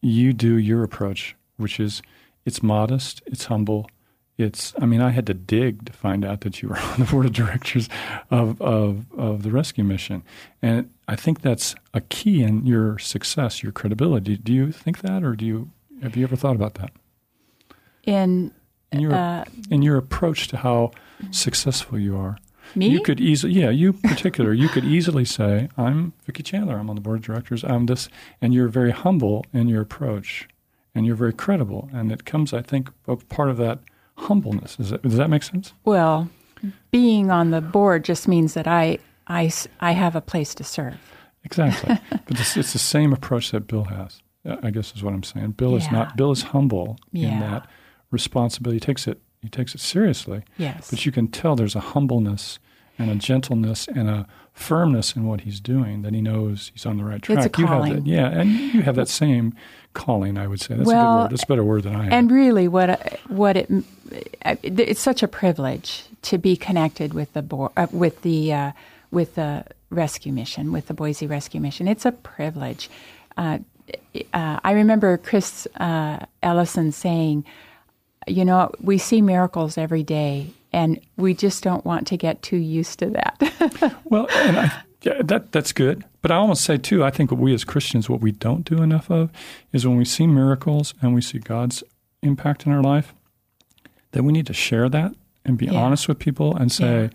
you 0.01 0.33
do 0.33 0.57
your 0.57 0.83
approach, 0.83 1.35
which 1.57 1.79
is 1.79 2.01
it's 2.45 2.61
modest, 2.61 3.21
it's 3.25 3.45
humble. 3.45 3.89
It's, 4.37 4.73
I 4.79 4.85
mean, 4.85 5.01
I 5.01 5.11
had 5.11 5.25
to 5.27 5.33
dig 5.33 5.85
to 5.85 5.93
find 5.93 6.25
out 6.25 6.41
that 6.41 6.61
you 6.61 6.69
were 6.69 6.77
on 6.79 6.99
the 6.99 7.05
board 7.05 7.25
of 7.25 7.33
directors 7.33 7.89
of, 8.29 8.61
of, 8.61 9.05
of 9.17 9.43
the 9.43 9.51
rescue 9.51 9.83
mission. 9.83 10.23
And 10.61 10.91
I 11.07 11.15
think 11.15 11.41
that's 11.41 11.73
a 11.93 12.01
key 12.01 12.43
in 12.43 12.65
your 12.65 12.99
success, 12.99 13.63
your 13.63 13.71
credibility. 13.71 14.37
Do 14.37 14.53
you 14.53 14.71
think 14.71 15.01
that, 15.01 15.23
or 15.23 15.35
do 15.35 15.45
you, 15.45 15.69
have 16.01 16.15
you 16.15 16.23
ever 16.23 16.35
thought 16.35 16.55
about 16.55 16.75
that? 16.75 16.91
In 18.03 18.51
in 18.91 18.99
your 18.99 19.13
Uh, 19.13 19.45
in 19.69 19.81
your 19.81 19.97
approach 19.97 20.47
to 20.49 20.57
how 20.57 20.91
successful 21.31 21.99
you 21.99 22.17
are. 22.17 22.37
me? 22.75 22.87
You 22.89 23.01
could 23.01 23.19
easily, 23.21 23.53
yeah, 23.53 23.69
you 23.69 23.93
particular, 23.93 24.53
you 24.53 24.67
could 24.69 24.85
easily 24.85 25.25
say, 25.25 25.69
"I'm 25.77 26.13
Vikki 26.25 26.43
Chandler. 26.43 26.77
I'm 26.77 26.89
on 26.89 26.95
the 26.95 27.01
board 27.01 27.19
of 27.19 27.25
directors. 27.25 27.63
I'm 27.63 27.85
this," 27.85 28.09
and 28.41 28.53
you're 28.53 28.67
very 28.67 28.91
humble 28.91 29.45
in 29.53 29.67
your 29.67 29.81
approach, 29.81 30.47
and 30.93 31.05
you're 31.05 31.15
very 31.15 31.33
credible, 31.33 31.89
and 31.93 32.11
it 32.11 32.25
comes, 32.25 32.53
I 32.53 32.61
think, 32.61 32.89
part 33.29 33.49
of 33.49 33.57
that 33.57 33.79
humbleness. 34.17 34.79
Is 34.79 34.89
that, 34.89 35.01
does 35.03 35.17
that 35.17 35.29
make 35.29 35.43
sense? 35.43 35.73
well, 35.83 36.29
being 36.89 37.29
on 37.29 37.51
the 37.51 37.61
board 37.61 38.03
just 38.05 38.27
means 38.27 38.53
that 38.55 38.65
I, 38.67 38.97
I, 39.27 39.51
I 39.79 39.91
have 39.91 40.15
a 40.15 40.21
place 40.21 40.55
to 40.55 40.63
serve. 40.63 40.97
Exactly. 41.43 41.99
but 42.09 42.39
it's, 42.39 42.57
it's 42.57 42.73
the 42.73 42.79
same 42.79 43.13
approach 43.13 43.51
that 43.51 43.67
Bill 43.67 43.83
has. 43.83 44.21
Uh, 44.45 44.57
I 44.63 44.69
guess 44.71 44.93
is 44.95 45.03
what 45.03 45.13
I'm 45.13 45.23
saying. 45.23 45.51
Bill 45.51 45.75
is 45.75 45.91
not. 45.91 46.15
Bill 46.15 46.31
is 46.31 46.43
humble 46.43 46.97
in 47.13 47.39
that 47.39 47.67
responsibility. 48.11 48.77
He 48.77 48.79
takes 48.81 49.07
it. 49.07 49.19
He 49.41 49.49
takes 49.49 49.75
it 49.75 49.81
seriously. 49.81 50.43
Yes. 50.57 50.89
But 50.89 51.05
you 51.05 51.11
can 51.11 51.27
tell 51.27 51.55
there's 51.55 51.75
a 51.75 51.79
humbleness 51.79 52.57
and 52.97 53.11
a 53.11 53.15
gentleness 53.15 53.87
and 53.87 54.09
a 54.09 54.25
firmness 54.53 55.15
in 55.15 55.25
what 55.27 55.41
he's 55.41 55.59
doing 55.59 56.01
that 56.01 56.13
he 56.13 56.21
knows 56.21 56.71
he's 56.73 56.85
on 56.85 56.97
the 56.97 57.03
right 57.03 57.21
track. 57.21 57.45
It's 57.45 57.57
a 57.57 57.61
You 57.61 57.67
have 57.67 57.81
calling. 57.81 57.93
that, 57.95 58.07
yeah, 58.07 58.27
and 58.29 58.49
you 58.49 58.81
have 58.83 58.95
that 58.95 59.09
same 59.09 59.53
calling. 59.93 60.37
I 60.37 60.47
would 60.47 60.61
say 60.61 60.75
that's 60.75 60.89
a 60.89 60.93
Well, 60.93 61.15
good 61.17 61.23
word. 61.23 61.31
That's 61.31 61.43
a 61.43 61.47
better 61.47 61.63
word 61.63 61.83
than 61.83 61.95
I 61.95 62.03
have. 62.05 62.13
And 62.13 62.31
really, 62.31 62.67
what 62.67 63.19
what 63.27 63.57
it 63.57 63.69
it's 64.63 65.01
such 65.01 65.23
a 65.23 65.27
privilege 65.27 66.05
to 66.23 66.37
be 66.37 66.55
connected 66.55 67.13
with 67.13 67.33
the 67.33 67.41
board, 67.41 67.71
uh, 67.77 67.87
with 67.91 68.21
the 68.21 68.53
uh, 68.53 68.71
with 69.11 69.35
the 69.35 69.65
rescue 69.89 70.31
mission, 70.31 70.71
with 70.71 70.87
the 70.87 70.93
Boise 70.93 71.27
Rescue 71.27 71.59
Mission. 71.59 71.87
It's 71.87 72.05
a 72.05 72.11
privilege. 72.11 72.89
Uh, 73.37 73.59
uh, 74.33 74.59
I 74.63 74.71
remember 74.71 75.17
Chris 75.17 75.67
uh, 75.77 76.25
Ellison 76.41 76.91
saying, 76.91 77.45
"You 78.27 78.45
know, 78.45 78.71
we 78.81 78.97
see 78.97 79.21
miracles 79.21 79.77
every 79.77 80.03
day." 80.03 80.47
And 80.73 80.99
we 81.15 81.33
just 81.33 81.63
don't 81.63 81.85
want 81.85 82.05
to 82.07 82.17
get 82.17 82.41
too 82.41 82.57
used 82.57 82.99
to 82.99 83.09
that. 83.11 83.95
Well, 84.09 84.27
and 84.35 84.57
I, 84.59 84.71
yeah, 85.03 85.21
that 85.23 85.53
that's 85.53 85.71
good. 85.71 86.03
But 86.21 86.31
I 86.31 86.35
almost 86.35 86.65
say 86.65 86.77
too, 86.77 87.01
I 87.01 87.11
think 87.11 87.31
what 87.31 87.39
we 87.39 87.53
as 87.53 87.63
Christians, 87.63 88.09
what 88.09 88.19
we 88.19 88.33
don't 88.33 88.65
do 88.65 88.81
enough 88.81 89.09
of, 89.09 89.29
is 89.71 89.87
when 89.87 89.95
we 89.95 90.03
see 90.03 90.27
miracles 90.27 90.93
and 91.01 91.15
we 91.15 91.21
see 91.21 91.39
God's 91.39 91.81
impact 92.21 92.65
in 92.65 92.73
our 92.73 92.81
life, 92.83 93.13
that 94.11 94.23
we 94.23 94.33
need 94.33 94.47
to 94.47 94.53
share 94.53 94.89
that 94.89 95.13
and 95.45 95.57
be 95.57 95.67
Yeah. 95.67 95.79
honest 95.81 96.09
with 96.09 96.19
people 96.19 96.53
and 96.57 96.69
say, 96.71 97.09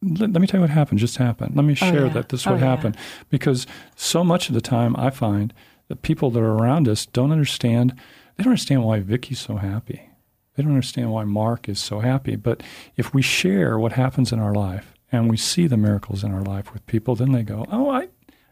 let, 0.00 0.32
let 0.32 0.40
me 0.40 0.46
tell 0.46 0.58
you 0.58 0.62
what 0.62 0.70
happened. 0.70 0.98
Just 0.98 1.18
happened. 1.18 1.56
Let 1.56 1.66
me 1.66 1.74
share 1.74 2.06
yeah. 2.06 2.12
that 2.14 2.30
this 2.30 2.40
is 2.40 2.46
Oh, 2.46 2.52
what 2.52 2.60
yeah. 2.60 2.66
happened. 2.74 2.96
Because 3.28 3.66
so 3.96 4.24
much 4.24 4.48
of 4.48 4.54
the 4.54 4.62
time, 4.62 4.96
I 4.96 5.10
find 5.10 5.52
that 5.88 6.02
people 6.02 6.30
that 6.30 6.40
are 6.40 6.54
around 6.54 6.88
us 6.88 7.06
don't 7.06 7.32
understand. 7.32 7.92
They 8.36 8.44
don't 8.44 8.52
understand 8.52 8.84
why 8.84 9.00
Vikki's 9.00 9.40
so 9.40 9.56
happy. 9.56 10.08
They 10.54 10.62
don't 10.62 10.72
understand 10.72 11.12
why 11.12 11.24
Mark 11.24 11.68
is 11.68 11.78
so 11.78 12.00
happy. 12.00 12.36
But 12.36 12.62
if 12.96 13.14
we 13.14 13.22
share 13.22 13.78
what 13.78 13.92
happens 13.92 14.32
in 14.32 14.40
our 14.40 14.54
life 14.54 14.92
and 15.12 15.30
we 15.30 15.36
see 15.36 15.66
the 15.66 15.76
miracles 15.76 16.24
in 16.24 16.32
our 16.32 16.42
life 16.42 16.72
with 16.72 16.86
people, 16.86 17.14
then 17.14 17.32
they 17.32 17.42
go, 17.42 17.64
"Oh, 17.70 17.88
I, 17.90 18.08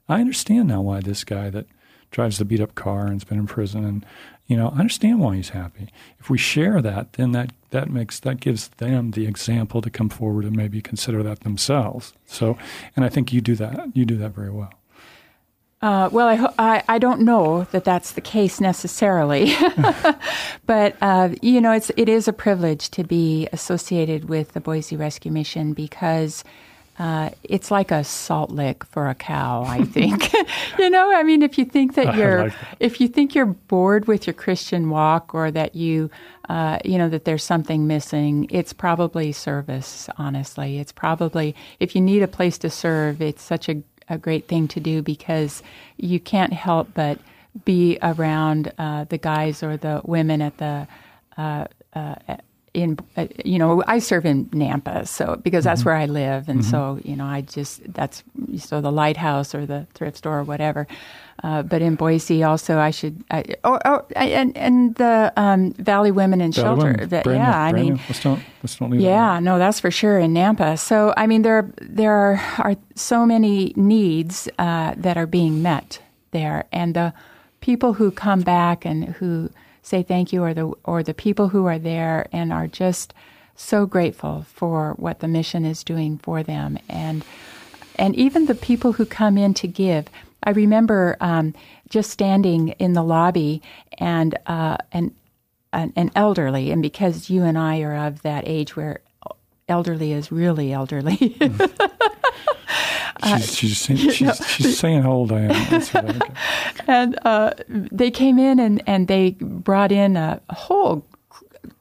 I 0.09 0.21
understand 0.21 0.69
now 0.69 0.81
why 0.83 1.01
this 1.01 1.25
guy 1.25 1.51
that 1.51 1.67
drives 2.13 2.39
the 2.39 2.45
beat 2.45 2.61
up 2.61 2.75
car 2.75 3.09
and's 3.09 3.25
been 3.25 3.39
in 3.39 3.47
prison, 3.47 3.85
and 3.85 4.07
you 4.47 4.57
know, 4.57 4.69
I 4.69 4.79
understand 4.79 5.19
why 5.21 5.37
he's 5.37 5.49
happy." 5.49 5.89
If 6.21 6.31
we 6.31 6.39
share 6.39 6.81
that, 6.81 7.15
then 7.15 7.33
that 7.33 7.53
that 7.71 7.91
makes 7.91 8.21
that 8.21 8.41
gives 8.41 8.69
them 8.69 9.11
the 9.11 9.27
example 9.27 9.83
to 9.83 9.91
come 9.91 10.09
forward 10.09 10.45
and 10.45 10.57
maybe 10.57 10.81
consider 10.81 11.23
that 11.25 11.41
themselves. 11.41 12.13
So, 12.25 12.57
and 12.95 13.05
I 13.05 13.09
think 13.09 13.33
you 13.33 13.41
do 13.41 13.57
that. 13.57 13.97
You 13.97 14.05
do 14.05 14.17
that 14.17 14.31
very 14.31 14.51
well. 14.51 14.73
Uh, 15.87 16.09
well, 16.11 16.27
I, 16.27 16.53
I 16.59 16.83
I 16.89 16.99
don't 16.99 17.21
know 17.21 17.63
that 17.71 17.85
that's 17.85 18.11
the 18.15 18.21
case 18.21 18.61
necessarily, 18.61 19.55
but 20.67 20.97
uh, 21.01 21.29
you 21.43 21.61
know, 21.61 21.71
it's 21.71 21.93
it 21.97 22.09
is 22.09 22.27
a 22.27 22.33
privilege 22.33 22.91
to 22.91 23.05
be 23.05 23.49
associated 23.53 24.29
with 24.29 24.53
the 24.55 24.61
Boise 24.61 24.97
Rescue 24.97 25.31
Mission 25.31 25.75
because 25.75 26.43
uh, 26.99 27.31
it's 27.45 27.71
like 27.71 27.93
a 27.93 28.03
salt 28.03 28.51
lick 28.51 28.85
for 28.87 29.09
a 29.09 29.15
cow. 29.15 29.63
I 29.63 29.85
think, 29.97 30.33
you 30.81 30.91
know, 30.91 31.15
I 31.15 31.23
mean, 31.23 31.43
if 31.43 31.57
you 31.57 31.65
think 31.65 31.95
that 31.95 32.17
you're 32.17 32.47
like 32.47 32.53
that. 32.53 32.77
if 32.81 33.01
you 33.01 33.07
think 33.07 33.37
you're 33.37 33.47
bored 33.47 34.09
with 34.09 34.27
your 34.27 34.35
Christian 34.35 34.91
walk 34.91 35.37
or 35.37 35.53
that 35.53 35.77
you 35.77 36.11
uh, 36.49 36.81
you 36.85 36.99
know 36.99 37.09
that 37.09 37.27
there's 37.27 37.45
something 37.45 37.87
missing, 37.87 38.49
it's 38.51 38.73
probably 38.73 39.31
service. 39.31 40.09
Honestly, 40.19 40.81
it's 40.81 40.91
probably 40.91 41.55
if 41.79 41.95
you 41.95 42.01
need 42.01 42.25
a 42.25 42.29
place 42.29 42.59
to 42.59 42.71
serve, 42.71 43.23
it's 43.23 43.41
such 43.43 43.69
a 43.69 43.85
a 44.09 44.19
great 44.19 44.49
thing 44.49 44.69
to 44.69 44.81
do 44.81 45.03
because 45.03 45.63
you 45.97 46.21
can't 46.21 46.53
help 46.53 46.89
but 46.95 47.19
be 47.65 47.99
around 48.03 48.73
uh, 48.79 49.05
the 49.05 49.19
guys 49.19 49.63
or 49.63 49.77
the 49.77 50.01
women 50.05 50.43
at 50.43 50.59
the 50.59 50.87
uh, 51.37 51.67
uh, 51.95 52.15
in 52.77 52.99
uh, 53.17 53.27
you 53.45 53.59
know 53.59 53.83
I 53.87 53.99
serve 54.01 54.27
in 54.27 54.47
Nampa, 54.53 55.09
so 55.09 55.37
because 55.43 55.65
that's 55.65 55.81
Mm-hmm. 55.81 55.89
where 55.89 55.97
I 55.97 56.07
live, 56.07 56.49
and 56.53 56.65
so 56.65 56.99
you 57.03 57.17
know 57.17 57.25
I 57.25 57.41
just 57.57 57.81
that's 57.93 58.23
so 58.59 58.81
the 58.81 58.93
lighthouse 58.93 59.55
or 59.55 59.65
the 59.67 59.87
thrift 59.95 60.19
store 60.19 60.39
or 60.41 60.45
whatever. 60.45 60.87
Uh, 61.43 61.63
but 61.63 61.81
in 61.83 61.97
Boise, 61.97 62.43
also 62.45 62.79
I 62.79 62.91
should 62.93 63.23
I, 63.31 63.45
oh, 63.65 63.79
oh 63.85 64.01
I- 64.17 64.33
and 64.41 64.57
and 64.57 64.95
the 64.97 65.33
um, 65.37 65.73
Valley 65.93 66.11
Women 66.13 66.41
and 66.41 66.55
Valley 66.55 66.65
Shelter. 66.81 66.93
Women, 66.93 67.09
that- 67.09 67.27
yeah, 67.27 67.51
new, 67.53 67.69
I 67.69 67.73
mean. 67.73 68.01
let's 68.09 68.23
don't 68.23 68.41
let's 68.63 68.77
don't 68.77 68.91
leave. 68.91 69.01
it 69.01 69.05
Yeah, 69.05 69.41
no, 69.41 69.59
that's 69.59 69.81
for 69.81 69.91
sure 69.91 70.19
in 70.19 70.33
Nampa. 70.35 70.79
So, 70.79 71.13
I 71.17 71.27
mean, 71.27 71.43
there 71.43 71.69
there 71.81 72.13
are, 72.13 72.41
are 72.59 72.77
so 72.95 73.27
many 73.27 73.73
needs 73.77 74.49
uh, 74.59 74.95
that 74.97 75.17
are 75.17 75.27
being 75.27 75.63
met 75.63 76.01
there, 76.33 76.65
and 76.73 76.95
the 76.95 77.13
people 77.61 77.95
who 77.95 78.11
come 78.11 78.41
back 78.43 78.85
and 78.87 79.05
who 79.21 79.51
say 79.87 80.03
thank 80.03 80.33
you, 80.33 80.43
or 80.43 80.53
the 80.53 80.73
or 80.85 81.03
the 81.03 81.15
people 81.15 81.49
who 81.49 81.67
are 81.67 81.79
there 81.79 82.29
and 82.33 82.53
are 82.53 82.67
just 82.67 83.15
so 83.55 83.87
grateful 83.87 84.45
for 84.53 84.95
what 84.99 85.21
the 85.21 85.29
mission 85.29 85.65
is 85.65 85.85
doing 85.85 86.19
for 86.19 86.43
them, 86.43 86.79
and 86.89 87.25
and 87.97 88.15
even 88.17 88.47
the 88.47 88.55
people 88.55 88.93
who 88.93 89.07
come 89.07 89.39
in 89.39 89.55
to 89.55 89.69
give. 89.69 90.07
I 90.43 90.51
remember 90.51 91.17
um, 91.21 91.55
just 91.89 92.11
standing 92.11 92.69
in 92.79 92.93
the 92.93 93.03
lobby 93.03 93.63
and 93.99 94.37
uh, 94.47 94.79
and 94.91 95.15
an, 95.73 95.93
an 95.95 96.11
elderly, 96.17 96.71
and 96.73 96.83
because 96.83 97.31
you 97.31 97.45
and 97.45 97.57
I 97.57 97.81
are 97.83 98.09
of 98.09 98.23
that 98.23 98.45
age 98.47 98.75
where 98.77 99.01
elderly 99.69 100.13
is 100.13 100.33
really 100.33 100.73
elderly, 100.73 101.37
She's, 103.25 103.57
she's, 103.57 103.79
saying, 103.83 103.99
she's, 104.11 104.47
she's 104.49 104.79
saying 104.79 105.03
how 105.03 105.13
old 105.13 105.33
I 105.33 105.41
am. 105.43 105.49
Right. 105.51 105.95
Okay. 105.97 106.83
and 106.87 107.19
uh, 107.25 107.53
they 107.69 108.11
came 108.11 108.39
in 108.39 108.59
and, 108.59 108.83
and 108.87 109.09
they 109.09 109.31
brought 109.41 109.93
in 109.93 110.17
a, 110.17 110.41
a 110.49 110.55
whole 110.55 111.07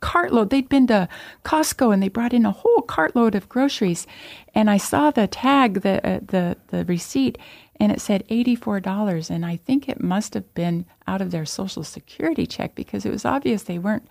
cartload. 0.01 0.49
They'd 0.49 0.69
been 0.69 0.87
to 0.87 1.07
Costco 1.43 1.93
and 1.93 2.01
they 2.01 2.09
brought 2.09 2.33
in 2.33 2.45
a 2.45 2.51
whole 2.51 2.81
cartload 2.81 3.35
of 3.35 3.49
groceries, 3.49 4.07
and 4.53 4.69
I 4.69 4.77
saw 4.77 5.11
the 5.11 5.27
tag, 5.27 5.81
the 5.81 6.05
uh, 6.07 6.19
the 6.25 6.57
the 6.67 6.85
receipt, 6.85 7.37
and 7.79 7.91
it 7.91 8.01
said 8.01 8.23
eighty 8.29 8.55
four 8.55 8.79
dollars, 8.79 9.29
and 9.29 9.45
I 9.45 9.57
think 9.57 9.89
it 9.89 10.01
must 10.01 10.33
have 10.33 10.53
been 10.53 10.85
out 11.07 11.21
of 11.21 11.31
their 11.31 11.45
Social 11.45 11.83
Security 11.83 12.45
check 12.45 12.75
because 12.75 13.05
it 13.05 13.11
was 13.11 13.25
obvious 13.25 13.63
they 13.63 13.79
weren't. 13.79 14.07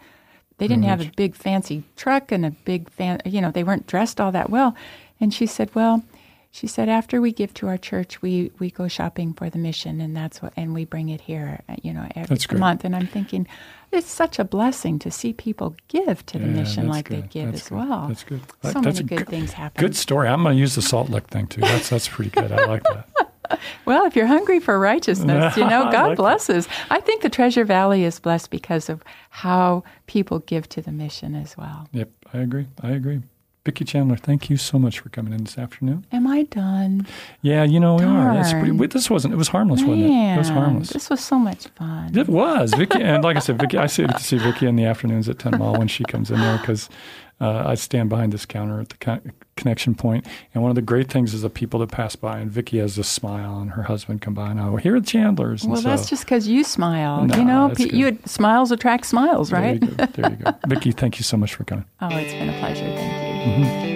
They 0.59 0.69
didn't 0.69 0.85
have 0.85 1.01
a 1.01 1.11
big 1.17 1.35
fancy 1.35 1.83
truck 1.97 2.31
and 2.31 2.47
a 2.47 2.51
big 2.51 2.89
fan. 2.89 3.21
You 3.25 3.41
know, 3.41 3.51
they 3.51 3.65
weren't 3.65 3.89
dressed 3.89 4.21
all 4.21 4.31
that 4.33 4.51
well. 4.51 4.75
And 5.21 5.33
she 5.33 5.47
said, 5.47 5.75
"Well." 5.75 6.05
She 6.55 6.69
said, 6.69 6.89
"After 6.89 7.21
we 7.21 7.33
give 7.33 7.53
to 7.55 7.67
our 7.67 7.77
church, 7.77 8.23
we, 8.23 8.53
we 8.61 8.71
go 8.71 8.87
shopping 8.87 9.33
for 9.35 9.51
the 9.51 9.59
mission, 9.59 10.01
and 10.01 10.17
that's 10.17 10.41
what, 10.41 10.53
and 10.57 10.73
we 10.73 10.85
bring 10.85 11.09
it 11.09 11.21
here, 11.21 11.59
you 11.83 11.93
know, 11.93 12.07
every 12.15 12.39
month." 12.59 12.85
And 12.85 12.95
I'm 12.95 13.09
thinking, 13.09 13.49
it's 13.91 14.07
such 14.09 14.39
a 14.39 14.45
blessing 14.45 15.01
to 15.01 15.11
see 15.11 15.33
people 15.33 15.75
give 15.89 16.25
to 16.27 16.39
the 16.39 16.45
Yeah, 16.47 16.53
mission 16.53 16.87
like 16.89 17.09
they 17.09 17.23
give 17.23 17.47
That's 17.51 17.63
as 17.63 17.69
good. 17.71 17.75
well. 17.79 18.07
That's 18.07 18.23
good. 18.23 18.41
So 18.63 18.69
That- 18.71 18.83
that's 18.85 18.85
many 18.99 19.09
good 19.09 19.19
good- 19.19 19.29
things 19.29 19.53
happen. 19.53 19.81
Good 19.85 19.97
story. 19.97 20.29
I'm 20.29 20.45
going 20.45 20.55
to 20.55 20.61
use 20.61 20.77
the 20.77 20.83
Salt 20.83 21.11
Lick 21.11 21.27
thing 21.27 21.49
too. 21.49 21.61
That's 21.61 21.89
that's 21.89 22.07
pretty 22.07 22.31
good. 22.31 22.53
I 22.53 22.67
like 22.67 22.85
that. 22.85 23.09
Well, 23.85 24.07
if 24.07 24.17
you're 24.17 24.27
hungry 24.27 24.59
for 24.59 24.79
righteousness, 24.81 25.55
you 25.59 25.65
know, 25.65 25.83
God 25.93 25.93
like 25.93 26.09
that. 26.13 26.17
blesses. 26.17 26.67
I 26.91 26.99
think 27.01 27.21
the 27.21 27.29
Treasure 27.29 27.65
Valley 27.67 28.03
is 28.05 28.19
blessed 28.19 28.49
because 28.51 28.89
of 28.89 29.03
how 29.29 29.85
people 30.07 30.39
give 30.41 30.67
to 30.71 30.81
the 30.81 30.91
mission 30.91 31.35
as 31.35 31.55
well. 31.55 31.87
Yep, 31.93 32.09
I 32.33 32.39
agree. 32.39 32.67
I 32.81 32.93
agree. 32.93 33.21
Vikki 33.65 33.85
Chandler, 33.87 34.17
thank 34.17 34.51
you 34.51 34.59
so 34.59 34.79
much 34.79 34.99
for 35.01 35.09
coming 35.09 35.33
in 35.33 35.45
this 35.45 35.57
afternoon. 35.57 36.05
Am 36.13 36.27
I 36.27 36.43
done? 36.43 37.07
Yeah, 37.41 37.65
you 37.65 37.81
know 37.81 37.95
we 37.95 38.05
are. 38.05 38.35
Pretty, 38.51 38.77
Darn. 38.77 38.89
this 38.91 39.09
wasn't. 39.09 39.33
It 39.33 39.39
was 39.39 39.49
harmless, 39.49 39.81
wasn't 39.81 40.05
it? 40.05 40.35
It 40.35 40.37
was 40.37 40.51
harmless. 40.51 40.91
This 40.91 41.09
was 41.09 41.21
so 41.25 41.39
much 41.39 41.69
fun. 41.69 42.15
It 42.17 42.29
was 42.29 42.75
Vikki, 42.75 43.01
and 43.01 43.25
like 43.25 43.37
I 43.37 43.41
said, 43.41 43.59
Vikki. 43.59 43.79
I 43.79 43.87
see 43.87 44.07
to 44.07 44.19
see 44.19 44.37
Vikki 44.37 44.67
in 44.67 44.77
the 44.77 44.85
afternoons 44.85 45.31
at 45.31 45.39
Ten 45.39 45.59
Mile 45.59 45.77
when 45.79 45.89
she 45.89 46.05
comes 46.05 46.31
in 46.31 46.41
there 46.41 46.59
because 46.59 46.91
uh, 47.41 47.63
I 47.67 47.75
stand 47.75 48.11
behind 48.11 48.35
this 48.35 48.45
counter 48.45 48.81
at 48.81 48.91
the 48.91 48.97
con- 48.99 49.33
connection 49.57 49.95
point. 49.95 50.27
and 50.53 50.63
one 50.63 50.71
of 50.71 50.75
the 50.77 50.83
great 50.83 51.11
things 51.11 51.33
is 51.33 51.41
the 51.41 51.49
people 51.49 51.81
that 51.81 51.91
pass 51.91 52.17
by, 52.17 52.41
and 52.41 52.51
Vikki 52.51 52.77
has 52.81 52.97
this 52.97 53.09
smile, 53.09 53.61
and 53.61 53.71
her 53.71 53.85
husband 53.85 54.21
come 54.21 54.35
by, 54.35 54.51
and 54.51 54.61
oh, 54.61 54.77
here 54.77 54.95
are 54.95 55.01
the 55.01 55.07
Chandlers. 55.07 55.63
And 55.63 55.73
Well, 55.73 55.81
so, 55.81 55.89
that's 55.89 56.11
just 56.11 56.25
because 56.25 56.47
you 56.47 56.65
smile. 56.65 57.25
No, 57.25 57.35
you 57.35 57.45
know, 57.45 57.73
pe- 57.75 57.97
you 57.97 58.19
smiles 58.27 58.71
attract 58.73 59.07
smiles, 59.07 59.49
there 59.49 59.61
right? 59.63 59.83
you 59.83 59.89
go. 59.89 60.05
There 60.05 60.31
you 60.33 60.37
go. 60.37 60.53
Vikki, 60.69 60.93
thank 60.93 61.19
you 61.19 61.25
so 61.25 61.39
much 61.39 61.55
for 61.55 61.65
coming. 61.65 61.87
Oh, 62.03 62.09
it's 62.15 62.35
been 62.35 62.51
a 62.51 62.59
pleasure. 62.59 62.85
Thank 62.85 63.23
you. 63.23 63.24
Mm-hmm. 63.45 63.94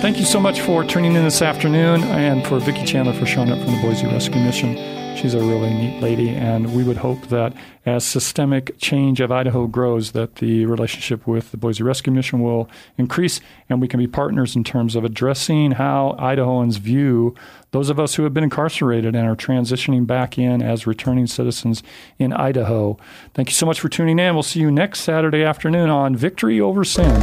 Thank 0.00 0.18
you 0.18 0.24
so 0.24 0.38
much 0.38 0.60
for 0.60 0.84
tuning 0.84 1.16
in 1.16 1.24
this 1.24 1.42
afternoon, 1.42 2.02
and 2.04 2.46
for 2.46 2.60
Vikki 2.60 2.84
Chandler 2.84 3.12
for 3.12 3.26
showing 3.26 3.50
up 3.50 3.58
from 3.58 3.74
the 3.74 3.82
Boise 3.82 4.06
Rescue 4.06 4.40
Mission. 4.40 4.76
She's 5.16 5.34
a 5.34 5.40
really 5.40 5.70
neat 5.74 6.00
lady, 6.00 6.30
and 6.30 6.72
we 6.72 6.84
would 6.84 6.98
hope 6.98 7.28
that 7.28 7.52
as 7.84 8.04
systemic 8.04 8.78
change 8.78 9.20
of 9.20 9.32
Idaho 9.32 9.66
grows, 9.66 10.12
that 10.12 10.36
the 10.36 10.66
relationship 10.66 11.26
with 11.26 11.50
the 11.50 11.56
Boise 11.56 11.82
Rescue 11.82 12.12
Mission 12.12 12.40
will 12.40 12.70
increase, 12.96 13.40
and 13.68 13.80
we 13.80 13.88
can 13.88 13.98
be 13.98 14.06
partners 14.06 14.54
in 14.54 14.62
terms 14.62 14.94
of 14.94 15.04
addressing 15.04 15.72
how 15.72 16.16
Idahoans 16.18 16.78
view 16.78 17.34
those 17.72 17.90
of 17.90 17.98
us 17.98 18.14
who 18.14 18.22
have 18.22 18.32
been 18.32 18.44
incarcerated 18.44 19.16
and 19.16 19.28
are 19.28 19.36
transitioning 19.36 20.06
back 20.06 20.38
in 20.38 20.62
as 20.62 20.86
returning 20.86 21.26
citizens 21.26 21.82
in 22.20 22.32
Idaho. 22.32 22.96
Thank 23.34 23.48
you 23.48 23.54
so 23.54 23.66
much 23.66 23.80
for 23.80 23.88
tuning 23.88 24.20
in. 24.20 24.34
We'll 24.34 24.44
see 24.44 24.60
you 24.60 24.70
next 24.70 25.00
Saturday 25.00 25.42
afternoon 25.42 25.90
on 25.90 26.14
Victory 26.14 26.60
Over 26.60 26.84
Sin. 26.84 27.20